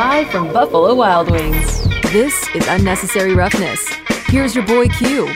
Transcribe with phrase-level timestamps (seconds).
[0.00, 1.84] Live from Buffalo Wild Wings.
[2.10, 3.86] This is Unnecessary Roughness.
[4.28, 5.28] Here's your boy Q.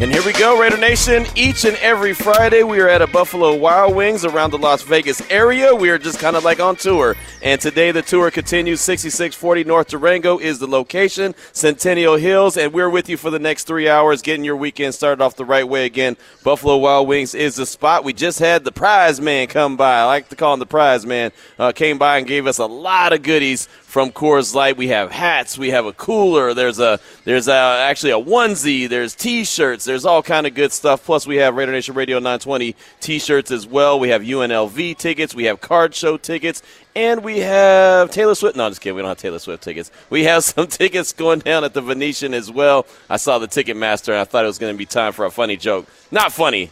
[0.00, 1.26] And here we go, Raider Nation.
[1.36, 5.20] Each and every Friday, we are at a Buffalo Wild Wings around the Las Vegas
[5.30, 5.74] area.
[5.74, 7.16] We are just kind of like on tour.
[7.42, 8.80] And today, the tour continues.
[8.80, 12.56] 6640 North Durango is the location, Centennial Hills.
[12.56, 15.44] And we're with you for the next three hours, getting your weekend started off the
[15.44, 16.16] right way again.
[16.42, 18.02] Buffalo Wild Wings is the spot.
[18.02, 20.00] We just had the prize man come by.
[20.00, 21.30] I like to call him the prize man.
[21.58, 24.76] Uh, came by and gave us a lot of goodies from Coors Light.
[24.76, 26.54] We have hats, we have a cooler.
[26.54, 28.88] There's a there's a, actually a onesie.
[28.88, 29.84] There's T-shirts.
[29.84, 31.04] There's all kind of good stuff.
[31.04, 33.98] Plus, we have Raider Nation Radio 920 T-shirts as well.
[33.98, 35.34] We have UNLV tickets.
[35.34, 36.62] We have card show tickets.
[36.94, 38.56] And we have Taylor Swift.
[38.56, 38.96] No, I'm just kidding.
[38.96, 39.90] We don't have Taylor Swift tickets.
[40.08, 42.86] We have some tickets going down at the Venetian as well.
[43.08, 45.30] I saw the Ticketmaster, and I thought it was going to be time for a
[45.30, 45.86] funny joke.
[46.12, 46.70] Not funny,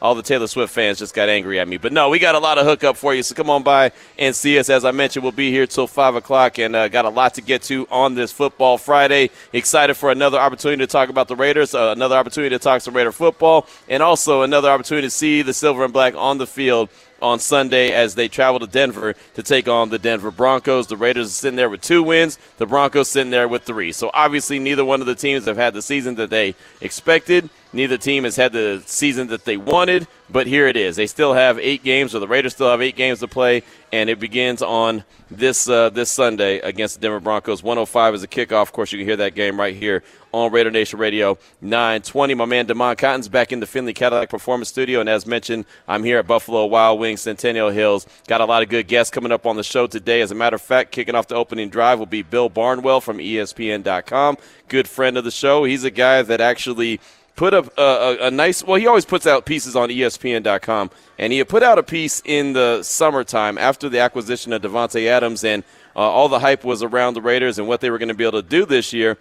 [0.00, 1.78] all the Taylor Swift fans just got angry at me.
[1.78, 3.22] But no, we got a lot of hookup for you.
[3.22, 4.68] So come on by and see us.
[4.68, 7.42] As I mentioned, we'll be here till 5 o'clock and uh, got a lot to
[7.42, 9.30] get to on this football Friday.
[9.52, 12.94] Excited for another opportunity to talk about the Raiders, uh, another opportunity to talk some
[12.94, 16.90] Raider football, and also another opportunity to see the silver and black on the field
[17.22, 20.86] on Sunday as they travel to Denver to take on the Denver Broncos.
[20.86, 23.92] The Raiders are sitting there with two wins, the Broncos sitting there with three.
[23.92, 27.48] So obviously, neither one of the teams have had the season that they expected.
[27.76, 30.96] Neither team has had the season that they wanted, but here it is.
[30.96, 34.08] They still have eight games, or the Raiders still have eight games to play, and
[34.08, 37.62] it begins on this uh, this Sunday against the Denver Broncos.
[37.62, 38.62] 105 is a kickoff.
[38.62, 42.32] Of course, you can hear that game right here on Raider Nation Radio 920.
[42.32, 46.02] My man Damon Cotton's back in the Findlay Cadillac Performance Studio, and as mentioned, I'm
[46.02, 48.06] here at Buffalo Wild Wings, Centennial Hills.
[48.26, 50.22] Got a lot of good guests coming up on the show today.
[50.22, 53.18] As a matter of fact, kicking off the opening drive will be Bill Barnwell from
[53.18, 54.38] ESPN.com,
[54.68, 55.64] good friend of the show.
[55.64, 57.00] He's a guy that actually
[57.36, 58.64] put up a, a, a, nice.
[58.64, 62.20] Well, he always puts out pieces on ESPN.com, and he had put out a piece
[62.24, 65.62] in the summertime after the acquisition of Davante Adams, and
[65.94, 68.24] uh, all the hype was around the Raiders and what they were going to be
[68.24, 69.18] able to do this year.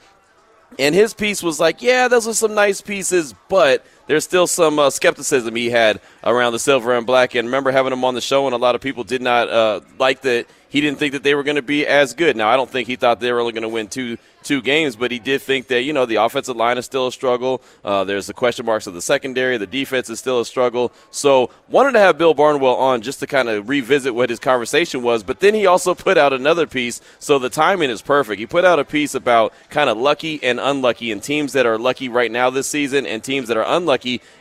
[0.80, 4.80] And his piece was like, yeah, those are some nice pieces, but there's still some
[4.80, 7.36] uh, skepticism he had around the silver and black.
[7.36, 9.82] And remember having him on the show, and a lot of people did not uh,
[10.00, 10.48] like that.
[10.70, 12.36] He didn't think that they were going to be as good.
[12.36, 14.96] Now, I don't think he thought they were only going to win two two games,
[14.96, 17.62] but he did think that you know the offensive line is still a struggle.
[17.84, 19.58] Uh, there's the question marks of the secondary.
[19.58, 20.92] The defense is still a struggle.
[21.12, 25.02] So wanted to have Bill Barnwell on just to kind of revisit what his conversation
[25.02, 25.24] was.
[25.24, 28.40] But then he also put out another piece, so the timing is perfect.
[28.40, 31.78] He put out a piece about kind of lucky and unlucky, and teams that are
[31.78, 33.95] lucky right now this season, and teams that are unlucky.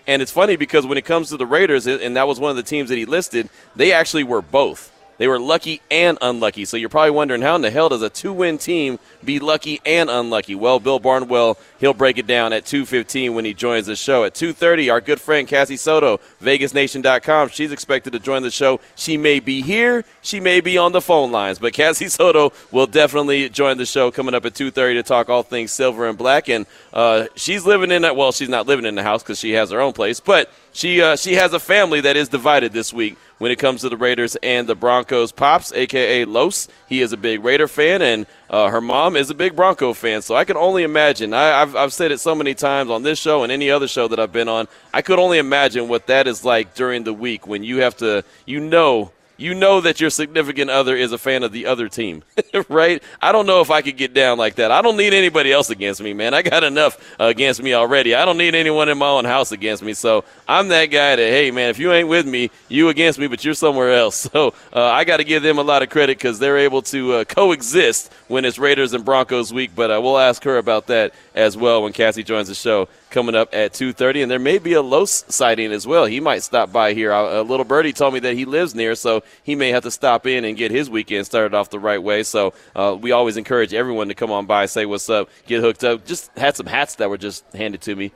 [0.06, 2.56] And it's funny because when it comes to the Raiders, and that was one of
[2.56, 4.90] the teams that he listed, they actually were both.
[5.18, 6.64] They were lucky and unlucky.
[6.64, 10.10] So you're probably wondering how in the hell does a two-win team be lucky and
[10.10, 10.54] unlucky?
[10.54, 14.24] Well, Bill Barnwell, he'll break it down at 2:15 when he joins the show.
[14.24, 18.80] At 2:30, our good friend Cassie Soto, VegasNation.com, she's expected to join the show.
[18.96, 22.86] She may be here, she may be on the phone lines, but Cassie Soto will
[22.86, 26.48] definitely join the show coming up at 2:30 to talk all things silver and black.
[26.48, 28.16] And uh, she's living in that.
[28.16, 31.00] Well, she's not living in the house because she has her own place, but she
[31.00, 33.96] uh, she has a family that is divided this week when it comes to the
[33.96, 35.30] Raiders and the Broncos.
[35.30, 39.34] Pops, aka Los, he is a big Raider fan, and uh, her mom is a
[39.34, 40.20] big Bronco fan.
[40.20, 41.32] So I can only imagine.
[41.32, 44.08] I, have I've said it so many times on this show and any other show
[44.08, 44.66] that I've been on.
[44.92, 48.24] I could only imagine what that is like during the week when you have to,
[48.44, 52.22] you know you know that your significant other is a fan of the other team,
[52.68, 53.02] right?
[53.20, 54.70] I don't know if I could get down like that.
[54.70, 56.34] I don't need anybody else against me, man.
[56.34, 58.14] I got enough against me already.
[58.14, 59.94] I don't need anyone in my own house against me.
[59.94, 63.26] So I'm that guy that, hey, man, if you ain't with me, you against me,
[63.26, 64.28] but you're somewhere else.
[64.34, 67.12] So uh, I got to give them a lot of credit because they're able to
[67.12, 69.70] uh, coexist when it's Raiders and Broncos week.
[69.76, 73.36] But uh, we'll ask her about that as well when Cassie joins the show coming
[73.36, 76.72] up at 2.30 and there may be a Los sighting as well he might stop
[76.72, 79.84] by here a little birdie told me that he lives near so he may have
[79.84, 83.12] to stop in and get his weekend started off the right way so uh, we
[83.12, 86.56] always encourage everyone to come on by say what's up get hooked up just had
[86.56, 88.10] some hats that were just handed to me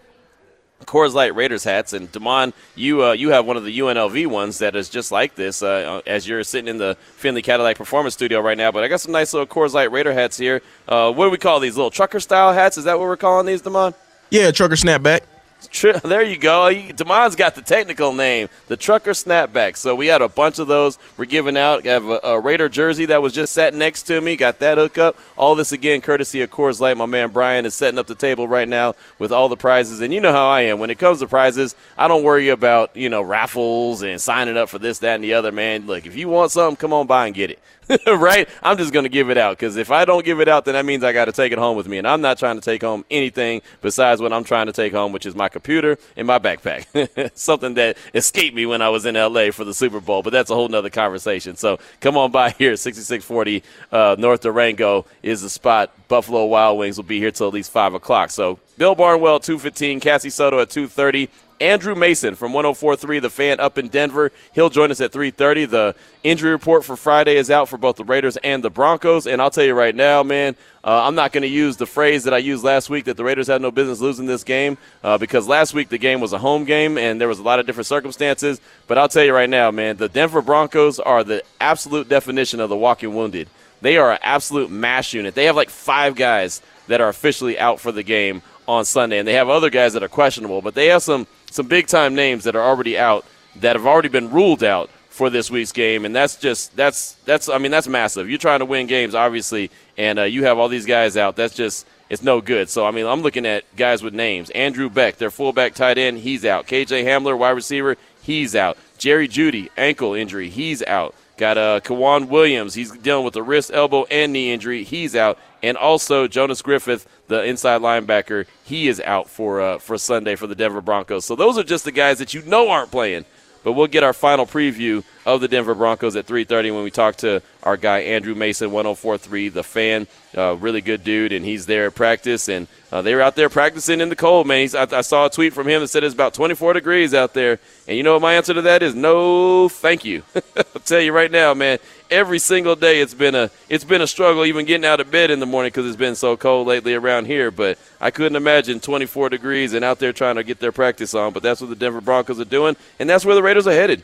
[0.84, 4.58] Coors Light Raiders hats, and Damon, you uh, you have one of the UNLV ones
[4.58, 5.60] that is just like this.
[5.60, 9.00] Uh, as you're sitting in the Findlay Cadillac Performance Studio right now, but I got
[9.00, 10.62] some nice little Coors Light Raider hats here.
[10.86, 11.76] Uh, what do we call these?
[11.76, 12.78] Little trucker style hats?
[12.78, 13.92] Is that what we're calling these, Damon?
[14.30, 15.20] Yeah, trucker snapback.
[16.02, 16.72] There you go.
[16.72, 19.76] Damon's got the technical name, the trucker snapback.
[19.76, 20.98] So we had a bunch of those.
[21.16, 21.86] We're giving out.
[21.86, 24.36] I have a, a, Raider jersey that was just sat next to me.
[24.36, 25.16] Got that hook up.
[25.36, 26.96] All this again, courtesy of Coors Light.
[26.96, 30.00] My man Brian is setting up the table right now with all the prizes.
[30.00, 30.78] And you know how I am.
[30.78, 34.68] When it comes to prizes, I don't worry about you know raffles and signing up
[34.68, 35.52] for this, that, and the other.
[35.52, 37.58] Man, look, if you want something, come on by and get it.
[38.06, 38.48] right?
[38.62, 40.74] I'm just going to give it out because if I don't give it out, then
[40.74, 41.98] that means I got to take it home with me.
[41.98, 45.12] And I'm not trying to take home anything besides what I'm trying to take home,
[45.12, 47.30] which is my computer in my backpack.
[47.36, 50.50] Something that escaped me when I was in LA for the Super Bowl, but that's
[50.50, 51.56] a whole nother conversation.
[51.56, 53.62] So come on by here, 6640
[53.92, 55.92] uh, North Durango is the spot.
[56.08, 58.30] Buffalo Wild Wings will be here till at least 5 o'clock.
[58.30, 61.28] So Bill Barnwell 215, Cassie Soto at 230.
[61.60, 64.30] Andrew Mason from 104.3 The Fan up in Denver.
[64.52, 65.64] He'll join us at 3:30.
[65.66, 69.26] The injury report for Friday is out for both the Raiders and the Broncos.
[69.26, 72.24] And I'll tell you right now, man, uh, I'm not going to use the phrase
[72.24, 75.18] that I used last week that the Raiders had no business losing this game uh,
[75.18, 77.66] because last week the game was a home game and there was a lot of
[77.66, 78.60] different circumstances.
[78.86, 82.68] But I'll tell you right now, man, the Denver Broncos are the absolute definition of
[82.68, 83.48] the walking wounded.
[83.80, 85.34] They are an absolute mash unit.
[85.34, 89.26] They have like five guys that are officially out for the game on Sunday, and
[89.26, 92.44] they have other guys that are questionable, but they have some some big time names
[92.44, 93.24] that are already out
[93.56, 97.48] that have already been ruled out for this week's game, and that's just that's that's
[97.48, 98.28] I mean that's massive.
[98.28, 101.36] You're trying to win games, obviously, and uh, you have all these guys out.
[101.36, 102.68] That's just it's no good.
[102.68, 104.50] So I mean I'm looking at guys with names.
[104.50, 106.66] Andrew Beck, their fullback tight end, he's out.
[106.66, 108.78] KJ Hamler, wide receiver, he's out.
[108.96, 111.14] Jerry Jeudy, ankle injury, he's out.
[111.38, 112.74] Got uh, K'Waun Williams.
[112.74, 114.82] He's dealing with a wrist, elbow, and knee injury.
[114.82, 115.38] He's out.
[115.62, 120.48] And also Jonas Griffith, the inside linebacker, he is out for uh, for Sunday for
[120.48, 121.24] the Denver Broncos.
[121.24, 123.24] So those are just the guys that you know aren't playing.
[123.62, 127.16] But we'll get our final preview of the Denver Broncos at 3:30 when we talk
[127.16, 131.86] to our guy Andrew Mason, 104.3, the fan, uh, really good dude, and he's there
[131.88, 134.60] at practice, and uh, they were out there practicing in the cold, man.
[134.60, 137.34] He's, I, I, saw a tweet from him that said it's about 24 degrees out
[137.34, 138.94] there, and you know what my answer to that is?
[138.94, 140.22] No, thank you.
[140.56, 141.78] I'll tell you right now, man.
[142.10, 145.30] Every single day, it's been a it's been a struggle even getting out of bed
[145.30, 147.50] in the morning because it's been so cold lately around here.
[147.50, 151.34] But I couldn't imagine 24 degrees and out there trying to get their practice on.
[151.34, 154.02] But that's what the Denver Broncos are doing, and that's where the Raiders are headed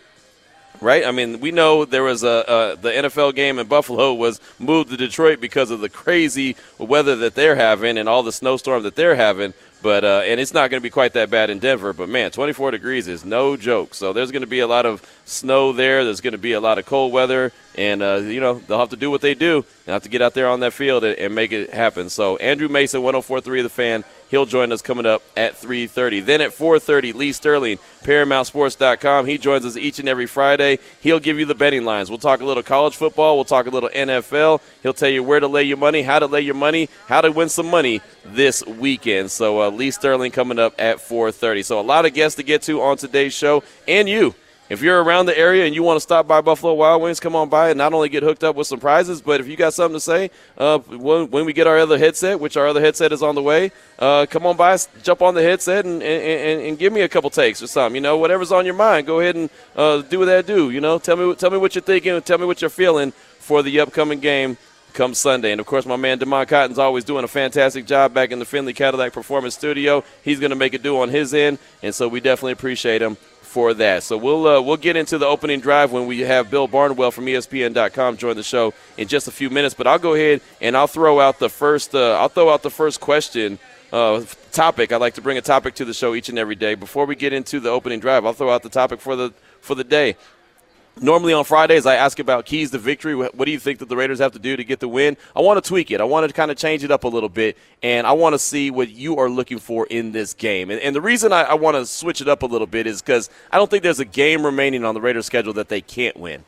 [0.81, 1.05] right?
[1.05, 4.91] I mean, we know there was a, a, the NFL game in Buffalo was moved
[4.91, 8.97] to Detroit because of the crazy weather that they're having and all the snowstorm that
[8.97, 9.55] they're having.
[9.85, 11.93] But uh, and it's not going to be quite that bad in Denver.
[11.93, 13.93] But man, 24 degrees is no joke.
[13.93, 16.05] So there's going to be a lot of snow there.
[16.05, 18.89] There's going to be a lot of cold weather, and uh, you know they'll have
[18.91, 19.63] to do what they do.
[19.85, 22.09] They'll have to get out there on that field and, and make it happen.
[22.09, 24.05] So Andrew Mason, 104.3 of the fan.
[24.35, 26.19] He'll join us coming up at 3:30.
[26.19, 29.27] Then at 4:30, Lee Sterling, ParamountSports.com.
[29.27, 30.81] He joins us each and every Friday.
[31.01, 32.11] He'll give you the betting lines.
[32.11, 33.37] We'll talk a little college football.
[33.37, 34.61] We'll talk a little NFL.
[34.83, 37.31] He'll tell you where to lay your money, how to lay your money, how to
[37.31, 39.31] win some money this weekend.
[39.31, 41.65] So uh, Lee Sterling coming up at 4:30.
[41.65, 44.35] So a lot of guests to get to on today's show, and you.
[44.71, 47.37] If you're around the area and you want to stop by Buffalo Wild Wings, come
[47.37, 49.75] on by and not only get hooked up with some prizes, but if you got
[49.75, 53.13] something to say, uh, when, when, we get our other headset, which our other headset
[53.13, 56.79] is on the way, uh, come on by, jump on the headset, and, and, and,
[56.79, 57.95] give me a couple takes or something.
[57.95, 60.71] You know, whatever's on your mind, go ahead and uh, do what that do.
[60.71, 63.63] You know, tell me tell me what you're thinking, tell me what you're feeling for
[63.63, 64.57] the upcoming game
[64.95, 65.53] come Sunday.
[65.53, 68.47] And of course, my man Damon Cotton's always doing a fantastic job back in the
[68.47, 70.03] Findlay Cadillac Performance Studio.
[70.23, 73.19] He's going to make it do on his end, and so we definitely appreciate him
[73.55, 74.03] for that.
[74.03, 77.27] So we'll uh, we'll get into the opening drive when we have Bill Barnwell from
[77.27, 79.75] ESPN.com join the show in just a few minutes.
[79.75, 82.71] But I'll go ahead and I'll throw out the first uh, I'll throw out the
[82.71, 83.61] first question.
[83.93, 84.91] Uh, topic.
[84.91, 86.75] I like to bring a topic to the show each and every day.
[86.75, 89.77] Before we get into the opening drive, I'll throw out the topic for the for
[89.77, 90.17] the day.
[91.01, 93.17] Normally on Fridays, I ask about keys to victory.
[93.17, 95.17] What do you think that the Raiders have to do to get the win?
[95.35, 96.01] I want to tweak it.
[96.01, 98.39] I want to kind of change it up a little bit, and I want to
[98.39, 100.71] see what you are looking for in this game.
[100.71, 103.03] And, and the reason I, I want to switch it up a little bit is
[103.03, 106.17] because I don't think there's a game remaining on the Raiders' schedule that they can't
[106.17, 106.45] win.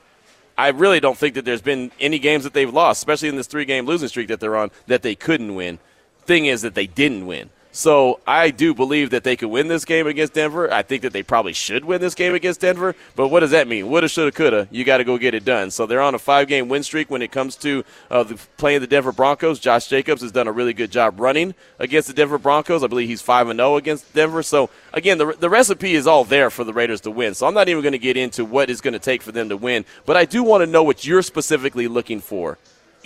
[0.57, 3.49] I really don't think that there's been any games that they've lost, especially in this
[3.49, 5.81] three game losing streak that they're on, that they couldn't win.
[6.21, 7.51] Thing is that they didn't win.
[7.77, 10.73] So I do believe that they could win this game against Denver.
[10.73, 12.97] I think that they probably should win this game against Denver.
[13.15, 13.91] But what does that mean?
[13.91, 14.67] Woulda, shoulda, coulda.
[14.71, 15.71] You got to go get it done.
[15.71, 18.87] So they're on a five-game win streak when it comes to uh, the, playing the
[18.87, 19.59] Denver Broncos.
[19.59, 22.83] Josh Jacobs has done a really good job running against the Denver Broncos.
[22.83, 24.43] I believe he's five and zero oh against Denver.
[24.43, 27.35] So again, the the recipe is all there for the Raiders to win.
[27.35, 29.51] So I'm not even going to get into what is going to take for them
[29.51, 29.85] to win.
[30.07, 32.57] But I do want to know what you're specifically looking for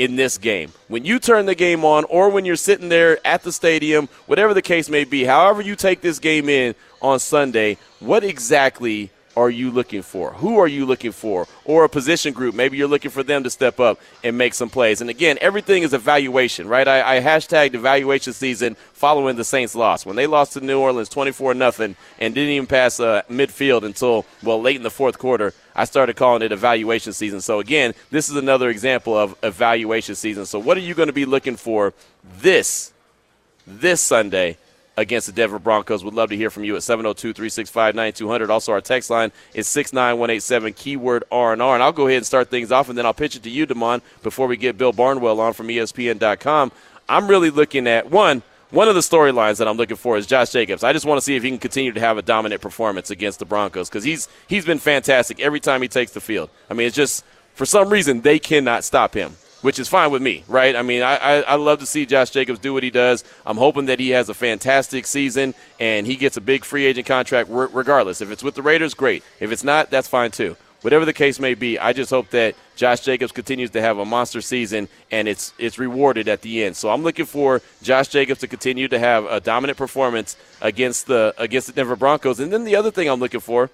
[0.00, 0.73] in this game.
[0.88, 4.54] When you turn the game on, or when you're sitting there at the stadium, whatever
[4.54, 9.50] the case may be, however you take this game in on Sunday, what exactly are
[9.50, 10.33] you looking for?
[10.33, 11.47] Who are you looking for?
[11.66, 12.54] Or a position group.
[12.54, 15.02] Maybe you're looking for them to step up and make some plays.
[15.02, 16.88] And again, everything is evaluation, right?
[16.88, 20.07] I, I hashtagged evaluation season following the Saints loss.
[20.07, 24.25] When they lost to New Orleans 24 0 and didn't even pass uh, midfield until,
[24.42, 27.40] well, late in the fourth quarter, I started calling it evaluation season.
[27.40, 30.44] So again, this is another example of evaluation season.
[30.44, 31.94] So what are you going to be looking for
[32.38, 32.92] this,
[33.66, 34.58] this Sunday
[34.99, 36.02] against the Denver Broncos.
[36.02, 38.50] We would love to hear from you at 702-365-9200.
[38.50, 41.54] Also, our text line is 69187, keyword R&R.
[41.75, 43.64] And I'll go ahead and start things off, and then I'll pitch it to you,
[43.64, 46.72] Damon, before we get Bill Barnwell on from ESPN.com.
[47.08, 50.50] I'm really looking at, one, one of the storylines that I'm looking for is Josh
[50.50, 50.84] Jacobs.
[50.84, 53.38] I just want to see if he can continue to have a dominant performance against
[53.38, 56.50] the Broncos because he's he's been fantastic every time he takes the field.
[56.70, 57.24] I mean, it's just
[57.54, 60.76] for some reason they cannot stop him, which is fine with me, right?
[60.76, 63.24] I mean, I, I, I love to see Josh Jacobs do what he does.
[63.44, 67.06] I'm hoping that he has a fantastic season and he gets a big free agent
[67.06, 68.20] contract regardless.
[68.20, 69.24] If it's with the Raiders, great.
[69.40, 72.54] If it's not, that's fine too whatever the case may be, I just hope that
[72.76, 76.76] Josh Jacobs continues to have a monster season and it's it's rewarded at the end.
[76.76, 81.34] So I'm looking for Josh Jacobs to continue to have a dominant performance against the
[81.38, 82.40] against the Denver Broncos.
[82.40, 83.70] And then the other thing I'm looking for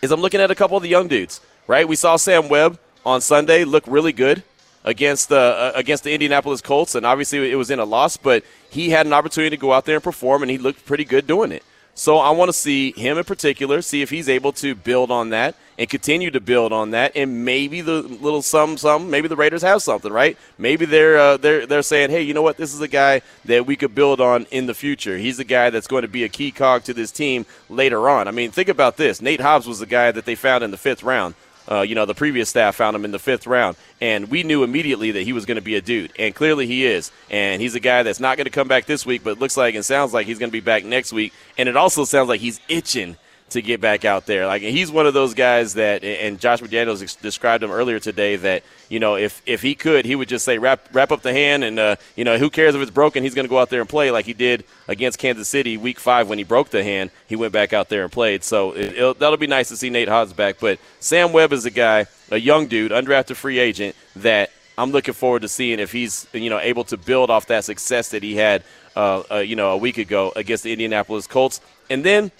[0.00, 1.40] is I'm looking at a couple of the young dudes.
[1.66, 1.86] Right?
[1.86, 4.42] We saw Sam Webb on Sunday look really good
[4.84, 8.44] against the uh, against the Indianapolis Colts, and obviously it was in a loss, but
[8.70, 11.26] he had an opportunity to go out there and perform, and he looked pretty good
[11.26, 11.62] doing it.
[11.94, 15.30] So I want to see him in particular, see if he's able to build on
[15.30, 17.12] that and continue to build on that.
[17.14, 20.38] And maybe the little some some maybe the Raiders have something, right?
[20.56, 22.56] Maybe they're uh, they're they're saying, hey, you know what?
[22.56, 25.18] This is a guy that we could build on in the future.
[25.18, 28.26] He's a guy that's going to be a key cog to this team later on.
[28.26, 29.20] I mean, think about this.
[29.20, 31.34] Nate Hobbs was the guy that they found in the fifth round.
[31.70, 34.64] Uh, you know, the previous staff found him in the fifth round, and we knew
[34.64, 37.10] immediately that he was going to be a dude, and clearly he is.
[37.30, 39.74] And he's a guy that's not going to come back this week, but looks like
[39.74, 41.32] and sounds like he's going to be back next week.
[41.56, 43.16] And it also sounds like he's itching
[43.52, 44.46] to get back out there.
[44.46, 48.62] Like he's one of those guys that, and Josh McDaniels described him earlier today that
[48.88, 51.64] you know if if he could, he would just say wrap wrap up the hand,
[51.64, 53.22] and uh, you know who cares if it's broken?
[53.22, 55.98] He's going to go out there and play like he did against Kansas City Week
[55.98, 57.10] Five when he broke the hand.
[57.26, 58.44] He went back out there and played.
[58.44, 60.56] So it, that'll be nice to see Nate Hobbs back.
[60.60, 65.14] But Sam Webb is a guy, a young dude, undrafted free agent that I'm looking
[65.14, 68.36] forward to seeing if he's you know able to build off that success that he
[68.36, 68.64] had
[68.96, 72.30] uh, uh, you know a week ago against the Indianapolis Colts, and then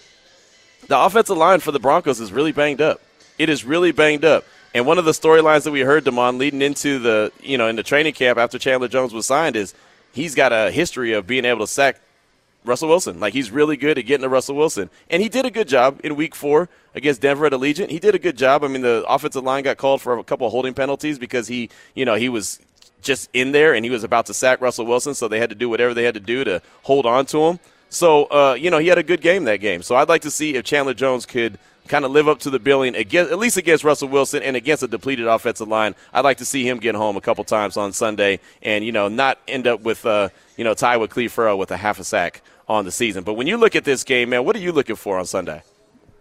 [0.88, 3.00] the offensive line for the Broncos is really banged up.
[3.38, 4.44] It is really banged up.
[4.74, 7.76] And one of the storylines that we heard, Damon, leading into the, you know, in
[7.76, 9.74] the training camp after Chandler Jones was signed is
[10.12, 12.00] he's got a history of being able to sack
[12.64, 13.20] Russell Wilson.
[13.20, 14.88] Like he's really good at getting to Russell Wilson.
[15.10, 17.90] And he did a good job in week four against Denver at Allegiant.
[17.90, 18.64] He did a good job.
[18.64, 21.68] I mean, the offensive line got called for a couple of holding penalties because he,
[21.94, 22.60] you know, he was
[23.02, 25.56] just in there and he was about to sack Russell Wilson, so they had to
[25.56, 27.60] do whatever they had to do to hold on to him.
[27.92, 29.82] So, uh, you know, he had a good game that game.
[29.82, 31.58] So I'd like to see if Chandler Jones could
[31.88, 34.82] kind of live up to the billing, against, at least against Russell Wilson and against
[34.82, 35.94] a depleted offensive line.
[36.14, 39.08] I'd like to see him get home a couple times on Sunday and, you know,
[39.08, 42.04] not end up with, uh, you know, tie with Clelin Ferrell with a half a
[42.04, 43.24] sack on the season.
[43.24, 45.62] But when you look at this game, man, what are you looking for on Sunday?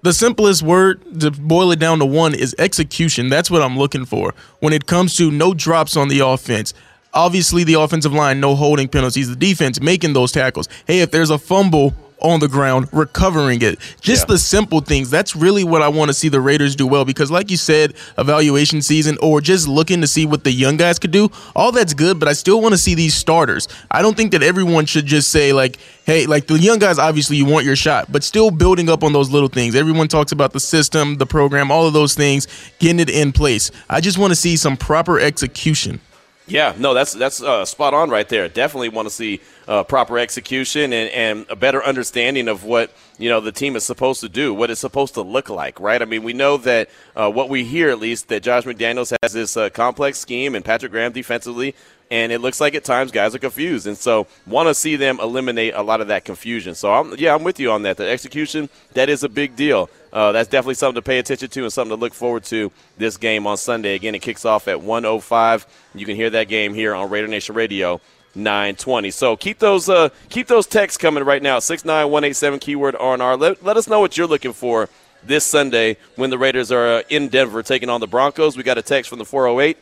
[0.01, 3.29] The simplest word to boil it down to one is execution.
[3.29, 4.33] That's what I'm looking for.
[4.59, 6.73] When it comes to no drops on the offense,
[7.13, 9.29] Obviously, the offensive line, no holding penalties.
[9.29, 10.69] The defense making those tackles.
[10.85, 13.79] Hey, if there's a fumble on the ground, recovering it.
[13.99, 14.33] Just yeah.
[14.33, 15.09] the simple things.
[15.09, 17.95] That's really what I want to see the Raiders do well because, like you said,
[18.17, 21.93] evaluation season or just looking to see what the young guys could do, all that's
[21.93, 23.67] good, but I still want to see these starters.
[23.89, 27.37] I don't think that everyone should just say, like, hey, like the young guys, obviously
[27.37, 29.75] you want your shot, but still building up on those little things.
[29.75, 32.47] Everyone talks about the system, the program, all of those things,
[32.79, 33.71] getting it in place.
[33.89, 35.99] I just want to see some proper execution.
[36.47, 38.49] Yeah, no, that's that's uh, spot on right there.
[38.49, 43.29] Definitely want to see uh, proper execution and, and a better understanding of what you
[43.29, 46.01] know the team is supposed to do, what it's supposed to look like, right?
[46.01, 49.33] I mean, we know that uh, what we hear at least that Josh McDaniels has
[49.33, 51.75] this uh, complex scheme and Patrick Graham defensively
[52.11, 55.19] and it looks like at times guys are confused, and so want to see them
[55.21, 56.75] eliminate a lot of that confusion.
[56.75, 57.95] So I'm, yeah, I'm with you on that.
[57.95, 59.89] The execution that is a big deal.
[60.13, 63.17] Uh, that's definitely something to pay attention to and something to look forward to this
[63.17, 63.95] game on Sunday.
[63.95, 65.65] Again, it kicks off at 1:05.
[65.95, 68.01] You can hear that game here on Raider Nation Radio.
[68.33, 69.11] 920.
[69.11, 71.59] So keep those uh, keep those texts coming right now.
[71.59, 73.37] Six nine one eight seven keyword RNR.
[73.37, 74.87] Let, let us know what you're looking for
[75.21, 78.55] this Sunday when the Raiders are uh, in Denver taking on the Broncos.
[78.55, 79.77] We got a text from the 408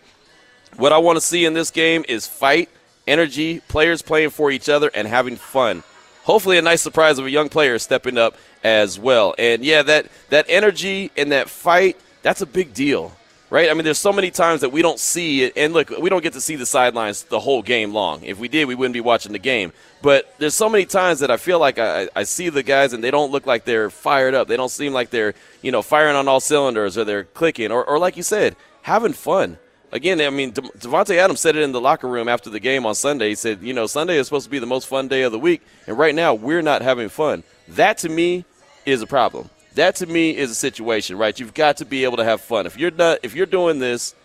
[0.78, 2.70] what I want to see in this game is fight,
[3.08, 5.84] energy, players playing for each other, and having fun.
[6.30, 9.34] Hopefully, a nice surprise of a young player stepping up as well.
[9.40, 13.18] And yeah, that that energy and that fight, that's a big deal,
[13.50, 13.68] right?
[13.68, 16.22] I mean, there's so many times that we don't see it, and look, we don't
[16.22, 18.22] get to see the sidelines the whole game long.
[18.24, 19.74] If we did, we wouldn't be watching the game.
[20.04, 23.04] But there's so many times that I feel like I, I see the guys and
[23.04, 24.48] they don't look like they're fired up.
[24.48, 25.34] They don't seem like they're
[25.64, 29.14] you know firing on all cylinders or they're clicking or, or like you said, having
[29.14, 29.58] fun
[29.92, 32.96] again, I mean, Davante Adams said it in the locker room after the game on
[32.96, 33.30] Sunday.
[33.30, 35.40] He said, you know, Sunday is supposed to be the most fun day of the
[35.40, 37.44] week, and right now we're not having fun.
[37.68, 38.46] That to me
[38.86, 39.50] is a problem.
[39.76, 41.40] That to me is a situation, right?
[41.40, 42.66] You've got to be able to have fun.
[42.66, 44.16] If you're not, if you're doing this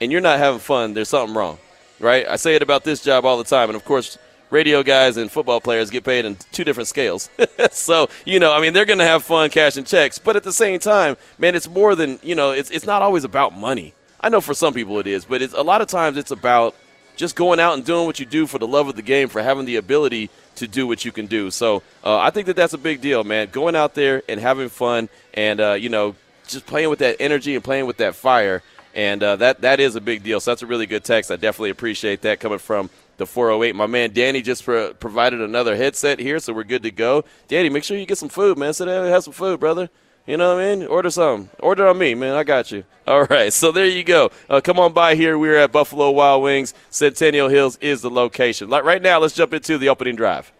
[0.00, 1.58] and you're not having fun, there's something wrong,
[2.00, 2.26] right?
[2.28, 4.18] I say it about this job all the time, and of course,
[4.50, 7.30] radio guys and football players get paid in two different scales.
[7.70, 10.52] so, you know, I mean, they're going to have fun cashing checks, but at the
[10.52, 14.28] same time, man, it's more than, you know, it's, it's not always about money I
[14.28, 16.74] know for some people it is, but it's a lot of times it's about
[17.16, 19.42] just going out and doing what you do for the love of the game, for
[19.42, 21.50] having the ability to do what you can do.
[21.50, 23.48] So uh, I think that that's a big deal, man.
[23.50, 26.14] Going out there and having fun and, uh, you know,
[26.46, 28.62] just playing with that energy and playing with that fire.
[28.94, 30.38] And uh, that that is a big deal.
[30.38, 31.30] So that's a really good text.
[31.30, 33.74] I definitely appreciate that coming from the 408.
[33.74, 37.24] My man Danny just pro- provided another headset here, so we're good to go.
[37.48, 38.74] Danny, make sure you get some food, man.
[38.74, 39.88] Sit down and have some food, brother.
[40.26, 40.86] You know what I mean?
[40.86, 41.50] Order some.
[41.58, 42.34] Order on me, man.
[42.34, 42.84] I got you.
[43.06, 43.52] All right.
[43.62, 44.30] So there you go.
[44.48, 45.38] Uh, come on by here.
[45.38, 46.74] We're at Buffalo Wild Wings.
[46.90, 48.68] Centennial Hills is the location.
[48.68, 50.52] Like right now, let's jump into the opening drive.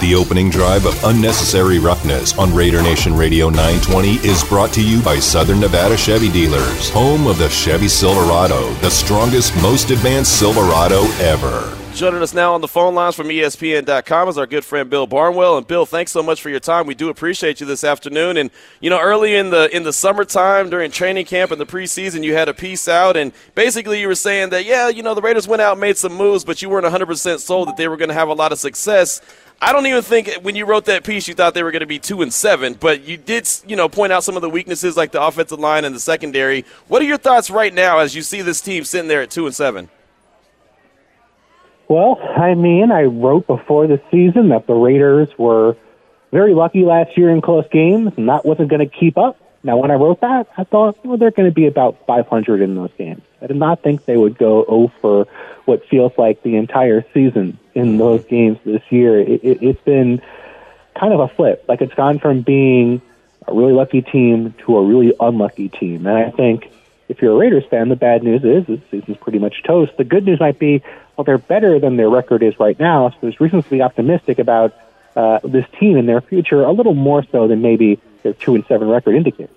[0.00, 5.02] The opening drive of Unnecessary Roughness on Raider Nation Radio 920 is brought to you
[5.02, 11.02] by Southern Nevada Chevy Dealers, home of the Chevy Silverado, the strongest, most advanced Silverado
[11.20, 11.79] ever.
[12.00, 15.58] Joining us now on the phone lines from ESPN.com is our good friend Bill Barnwell.
[15.58, 16.86] And Bill, thanks so much for your time.
[16.86, 18.38] We do appreciate you this afternoon.
[18.38, 22.24] And you know, early in the in the summertime during training camp and the preseason,
[22.24, 25.20] you had a piece out, and basically you were saying that yeah, you know, the
[25.20, 27.86] Raiders went out and made some moves, but you weren't 100 percent sold that they
[27.86, 29.20] were going to have a lot of success.
[29.60, 31.86] I don't even think when you wrote that piece you thought they were going to
[31.86, 34.96] be two and seven, but you did, you know, point out some of the weaknesses
[34.96, 36.64] like the offensive line and the secondary.
[36.88, 39.44] What are your thoughts right now as you see this team sitting there at two
[39.44, 39.90] and seven?
[41.90, 45.76] Well, I mean, I wrote before the season that the Raiders were
[46.30, 49.40] very lucky last year in close games, and that wasn't going to keep up.
[49.64, 52.76] Now, when I wrote that, I thought well, they're going to be about 500 in
[52.76, 53.22] those games.
[53.42, 55.26] I did not think they would go 0 for
[55.64, 59.18] what feels like the entire season in those games this year.
[59.18, 60.22] It, it, it's been
[60.94, 61.64] kind of a flip.
[61.66, 63.02] Like it's gone from being
[63.48, 66.06] a really lucky team to a really unlucky team.
[66.06, 66.70] And I think
[67.08, 69.96] if you're a Raiders fan, the bad news is this season's pretty much toast.
[69.96, 70.84] The good news might be,
[71.20, 73.10] well, they're better than their record is right now.
[73.10, 74.74] So there's reasons to be optimistic about
[75.14, 78.64] uh, this team and their future, a little more so than maybe their two and
[78.66, 79.52] seven record indicates.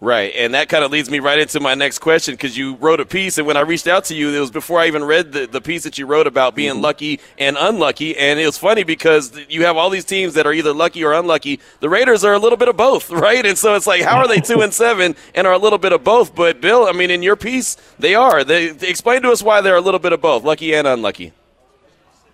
[0.00, 3.00] Right, and that kind of leads me right into my next question because you wrote
[3.00, 5.32] a piece, and when I reached out to you, it was before I even read
[5.32, 6.82] the, the piece that you wrote about being mm-hmm.
[6.82, 8.16] lucky and unlucky.
[8.16, 11.12] And it was funny because you have all these teams that are either lucky or
[11.12, 11.60] unlucky.
[11.80, 13.44] The Raiders are a little bit of both, right?
[13.44, 15.92] And so it's like, how are they two and seven and are a little bit
[15.92, 16.34] of both?
[16.34, 18.44] But Bill, I mean, in your piece, they are.
[18.44, 21.32] They, they explain to us why they're a little bit of both, lucky and unlucky.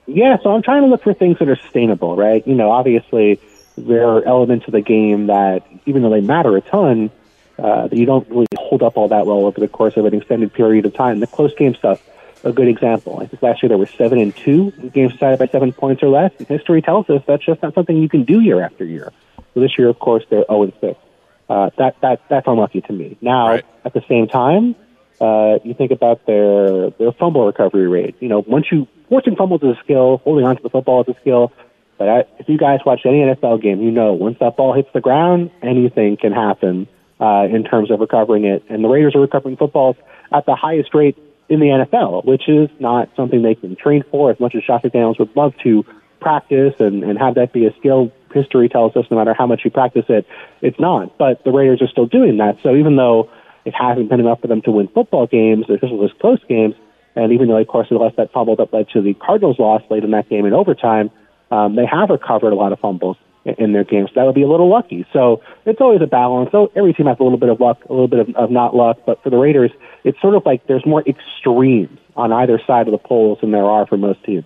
[0.06, 2.44] Yeah, so I'm trying to look for things that are sustainable, right?
[2.46, 3.38] You know, obviously
[3.76, 7.10] there are elements of the game that, even though they matter a ton
[7.60, 10.14] uh, that you don't really hold up all that well over the course of an
[10.14, 11.20] extended period of time.
[11.20, 12.02] The close game stuff,
[12.42, 13.18] a good example.
[13.20, 16.08] I think last year there were seven and two games decided by seven points or
[16.08, 16.32] less.
[16.38, 19.12] And history tells us that's just not something you can do year after year.
[19.52, 20.98] So this year, of course, they're zero and six.
[21.48, 23.18] Uh, that that that's unlucky to me.
[23.20, 23.64] Now, right.
[23.84, 24.76] at the same time,
[25.20, 28.14] uh, you think about their their fumble recovery rate.
[28.20, 31.20] You know, once you forcing fumbles is a skill, holding onto the football is a
[31.20, 31.52] skill.
[31.98, 34.88] But I, if you guys watch any NFL game, you know once that ball hits
[34.94, 36.86] the ground, anything can happen
[37.20, 38.64] uh, in terms of recovering it.
[38.68, 39.96] And the Raiders are recovering footballs
[40.32, 41.16] at the highest rate
[41.48, 44.82] in the NFL, which is not something they can train for as much as Josh
[44.82, 45.84] McDaniels would love to
[46.20, 48.12] practice and, and have that be a skill.
[48.32, 50.26] History tells us no matter how much you practice it,
[50.62, 51.18] it's not.
[51.18, 52.58] But the Raiders are still doing that.
[52.62, 53.28] So even though
[53.64, 56.74] it hasn't been enough for them to win football games, especially those close games,
[57.16, 59.82] and even though, of course, they lost that fumble that led to the Cardinals' loss
[59.90, 61.10] late in that game in overtime,
[61.50, 63.16] um, they have recovered a lot of fumbles
[63.58, 64.10] in their games.
[64.14, 65.06] That would be a little lucky.
[65.12, 66.50] So it's always a balance.
[66.52, 68.74] So every team has a little bit of luck, a little bit of, of not
[68.74, 68.98] luck.
[69.06, 69.70] But for the Raiders,
[70.04, 73.64] it's sort of like there's more extremes on either side of the poles than there
[73.64, 74.44] are for most teams.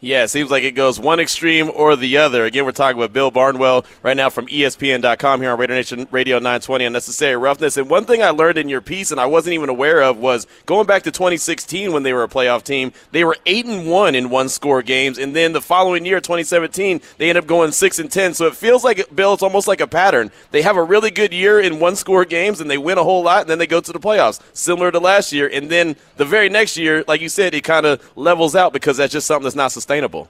[0.00, 2.44] Yeah, it seems like it goes one extreme or the other.
[2.44, 6.36] Again, we're talking with Bill Barnwell right now from ESPN.com here on Raider Nation Radio
[6.38, 7.76] 920 Unnecessary Roughness.
[7.76, 10.46] And one thing I learned in your piece and I wasn't even aware of was
[10.66, 14.14] going back to 2016 when they were a playoff team, they were 8 and 1
[14.14, 15.18] in one score games.
[15.18, 18.34] And then the following year, 2017, they end up going 6 and 10.
[18.34, 20.30] So it feels like, Bill, it's almost like a pattern.
[20.50, 23.22] They have a really good year in one score games and they win a whole
[23.22, 25.48] lot and then they go to the playoffs, similar to last year.
[25.52, 28.96] And then the very next year, like you said, it kind of levels out because
[28.96, 30.28] that's just something that's not sustainable.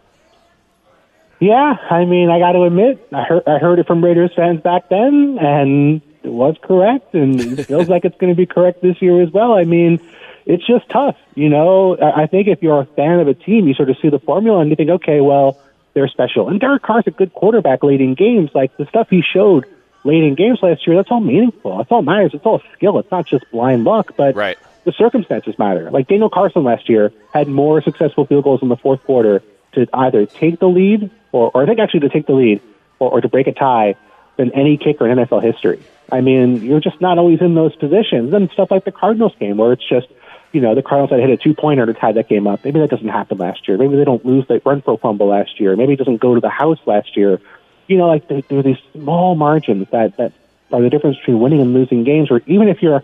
[1.40, 4.60] Yeah, I mean, I got to admit, I heard I heard it from Raiders fans
[4.60, 8.82] back then, and it was correct, and it feels like it's going to be correct
[8.82, 9.52] this year as well.
[9.52, 10.00] I mean,
[10.46, 11.96] it's just tough, you know.
[12.00, 14.60] I think if you're a fan of a team, you sort of see the formula
[14.60, 15.60] and you think, okay, well,
[15.94, 16.48] they're special.
[16.48, 18.50] And Derek Carr's a good quarterback late in games.
[18.54, 19.66] Like the stuff he showed
[20.04, 21.78] late in games last year, that's all meaningful.
[21.78, 22.32] That's all matters.
[22.34, 22.98] It's all skill.
[22.98, 24.58] It's not just blind luck, but right.
[24.88, 25.90] The circumstances matter.
[25.90, 29.86] Like Daniel Carlson last year had more successful field goals in the fourth quarter to
[29.92, 32.62] either take the lead, or, or I think actually to take the lead,
[32.98, 33.96] or, or to break a tie
[34.38, 35.78] than any kicker in NFL history.
[36.10, 38.32] I mean, you're just not always in those positions.
[38.32, 40.06] And stuff like the Cardinals game, where it's just,
[40.52, 42.64] you know, the Cardinals had hit a two pointer to tie that game up.
[42.64, 43.76] Maybe that doesn't happen last year.
[43.76, 45.76] Maybe they don't lose the run for fumble last year.
[45.76, 47.42] Maybe it doesn't go to the house last year.
[47.88, 50.32] You know, like there are these small margins that, that
[50.72, 53.02] are the difference between winning and losing games, or even if you're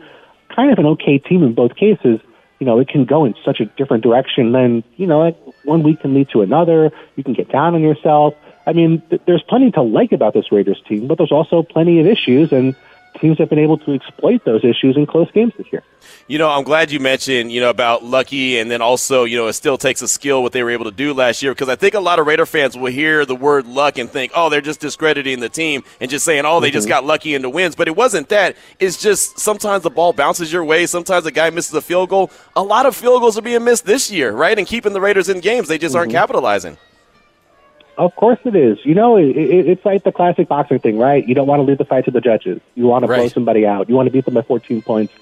[0.55, 2.21] kind of an okay team in both cases,
[2.59, 4.53] you know, it can go in such a different direction.
[4.53, 6.93] Then, you know, one week can lead to another.
[7.17, 8.35] You can get down on yourself.
[8.67, 12.01] I mean, th- there's plenty to like about this Raiders team, but there's also plenty
[12.01, 12.75] of issues, and
[13.20, 15.83] teams have been able to exploit those issues in close games this year.
[16.27, 19.46] You know, I'm glad you mentioned, you know, about Lucky and then also, you know,
[19.46, 21.77] it still takes a skill what they were able to do last year because I
[21.77, 24.61] think a lot of Raider fans will hear the word luck and think, oh, they're
[24.61, 26.74] just discrediting the team and just saying, oh, they mm-hmm.
[26.74, 27.74] just got lucky in the wins.
[27.74, 28.57] But it wasn't that.
[28.79, 30.87] It's just sometimes the ball bounces your way.
[30.87, 32.31] Sometimes a guy misses a field goal.
[32.57, 34.59] A lot of field goals are being missed this year, right?
[34.59, 35.68] And keeping the Raiders in games.
[35.68, 36.00] They just mm-hmm.
[36.00, 36.77] aren't capitalizing.
[37.96, 38.78] Of course it is.
[38.85, 41.26] You know, it, it, it's like the classic boxing thing, right?
[41.26, 42.61] You don't want to leave the fight to the judges.
[42.74, 43.18] You want to right.
[43.18, 43.88] blow somebody out.
[43.88, 45.12] You want to beat them by 14 points.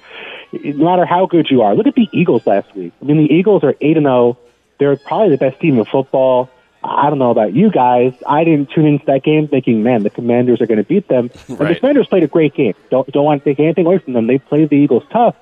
[0.52, 1.74] No matter how good you are.
[1.74, 2.92] Look at the Eagles last week.
[3.00, 4.38] I mean, the Eagles are 8 and 0.
[4.78, 6.50] They're probably the best team in football.
[6.84, 8.12] I don't know about you guys.
[8.26, 11.30] I didn't tune into that game thinking, man, the Commanders are going to beat them.
[11.48, 11.60] Right.
[11.60, 12.74] And the Commanders played a great game.
[12.90, 14.26] Don't don't want to take anything away from them.
[14.26, 15.36] They played the Eagles tough.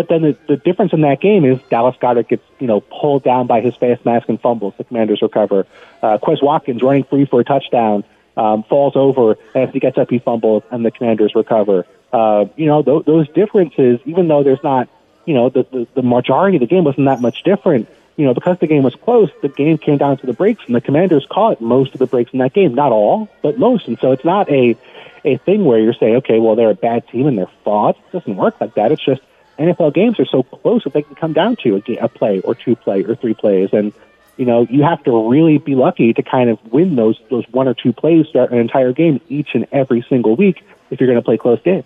[0.00, 3.22] But then the, the difference in that game is Dallas Goedert gets, you know, pulled
[3.22, 4.72] down by his face mask and fumbles.
[4.78, 5.66] The Commanders recover.
[6.02, 8.02] Uh, Quez Watkins running free for a touchdown,
[8.34, 9.36] um, falls over.
[9.54, 11.84] and As he gets up, he fumbles, and the Commanders recover.
[12.14, 14.88] Uh, you know, th- those differences, even though there's not,
[15.26, 17.86] you know, the, the, the majority of the game wasn't that much different,
[18.16, 20.74] you know, because the game was close, the game came down to the breaks, and
[20.74, 22.72] the Commanders caught most of the breaks in that game.
[22.72, 23.86] Not all, but most.
[23.86, 24.78] And so it's not a,
[25.26, 27.98] a thing where you're saying, okay, well, they're a bad team and they're frauds.
[28.08, 28.92] It doesn't work like that.
[28.92, 29.20] It's just
[29.60, 32.54] NFL games are so close that they can come down to a, a play or
[32.54, 33.92] two play or three plays, and
[34.38, 37.68] you know you have to really be lucky to kind of win those those one
[37.68, 41.18] or two plays throughout an entire game each and every single week if you're going
[41.18, 41.84] to play close games.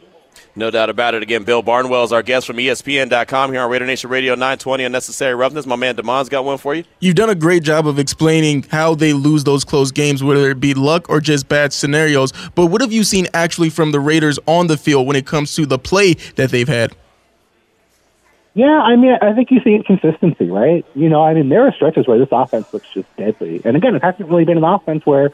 [0.57, 1.23] No doubt about it.
[1.23, 5.35] Again, Bill Barnwell is our guest from ESPN.com here on Raider Nation Radio 920 Unnecessary
[5.35, 5.67] Roughness.
[5.67, 6.85] My man Damon's got one for you.
[7.01, 10.61] You've done a great job of explaining how they lose those close games, whether it
[10.61, 12.33] be luck or just bad scenarios.
[12.55, 15.55] But what have you seen actually from the Raiders on the field when it comes
[15.57, 16.95] to the play that they've had?
[18.55, 20.87] Yeah, I mean, I think you see inconsistency, right?
[20.95, 23.61] You know, I mean, there are stretches where this offense looks just deadly.
[23.65, 25.33] And again, it hasn't really been an offense where